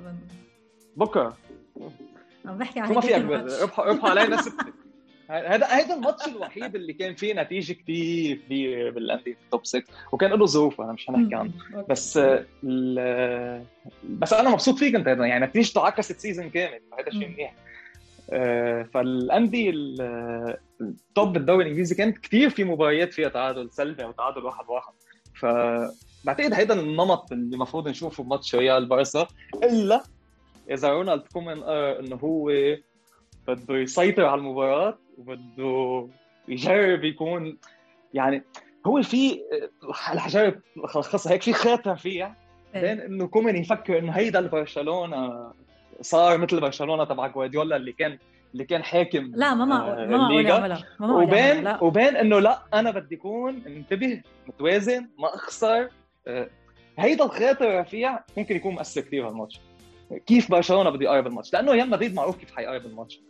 [0.96, 1.38] بكرة.
[2.46, 4.56] عم بحكي عن ما فيها جوال؟ ربحوا ربحوا علينا ست
[5.30, 10.32] هذا هذا الماتش الوحيد اللي كان فيه نتيجة كثير كبيرة بالأندية ال top 6 وكان
[10.32, 11.52] له ظروف أنا مش حنحكي عنه.
[11.90, 12.18] بس
[14.04, 17.56] بس أنا مبسوط فيك أنت يعني نتيجته عكست season كامل فهذا شيء منيح.
[18.32, 19.72] آه، فالأندية
[20.82, 24.94] ال top بالدوري الإنجليزي كانت كثير في مباريات فيها تعادل سلبي أو تعادل واحد واحد.
[25.36, 29.28] فبعتقد هيدا النمط اللي المفروض نشوفه بماتش ريال بارسا.
[29.64, 30.04] إلا
[30.72, 32.52] إذا رونالد كومان قرر إنه هو
[33.48, 36.08] بده يسيطر على المباراة وبده
[36.48, 37.58] يجرب يكون
[38.14, 38.44] يعني
[38.86, 39.42] هو في
[40.14, 42.36] الحجارب خلصها هيك في خاطر فيها
[42.76, 42.82] إيه.
[42.82, 45.52] بين إنه كومان يفكر إنه هيدا البرشلونة
[46.02, 48.18] صار مثل برشلونه تبع جوارديولا اللي كان
[48.54, 53.16] اللي كان حاكم لا ما معقول ما معقول يعملها وبين وبين إنه لا أنا بدي
[53.16, 55.90] اكون انتبه متوازن ما أخسر
[56.28, 56.50] آه،
[56.98, 59.62] هيدا الخاطر رفيع ممكن يكون مؤثر كثير هالماتش
[60.26, 63.22] كيف برشلونة بده يقرب الماتش؟ لأنه ريال مدريد معروف كيف حيقرب الماتش.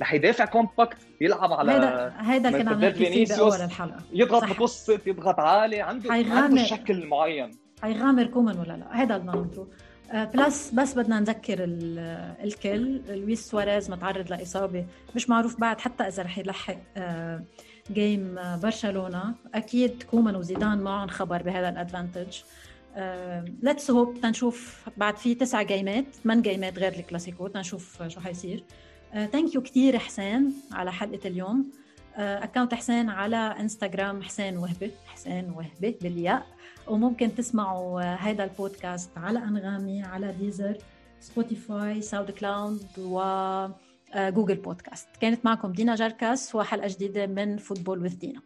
[0.00, 3.98] رح يدافع compact يلعب على هيدا هيدا كان عم نحكي فيه بأول الحلقة.
[4.12, 7.50] يضغط متوسط يضغط عالي عنده عنده شكل معين.
[7.82, 9.68] حيغامر كومان ولا لا؟ هيدا بدنا ننطره
[10.12, 11.56] plus بس بدنا نذكر
[12.44, 13.00] الكل.
[13.08, 16.78] لويس سواريز متعرض لإصابة مش معروف بعد حتى إذا رح يلحق
[17.92, 19.34] game آه، برشلونة.
[19.54, 22.38] أكيد كومان وزيدان معهم خبر بهذا ال advantage.
[23.62, 28.20] let's hope تنشوف بعد في تسع game ات ثمان game ات غير الكلاسيكو؟ تنشوف شو
[28.20, 28.64] حيصير.
[29.12, 31.70] thank you كثير حسين على حلقة اليوم.
[32.16, 36.46] account حسين على انستغرام حسين وهبة حسين وهبة بالياء.
[36.88, 40.76] وممكن تسمعوا هيدا البودكاست على أنغامي على ديزر
[41.20, 43.22] سبوتيفاي ساوند كلاود و
[44.16, 48.40] Google Podcast كانت معكم دينا جركس وحلقة جديدة من Football with Dina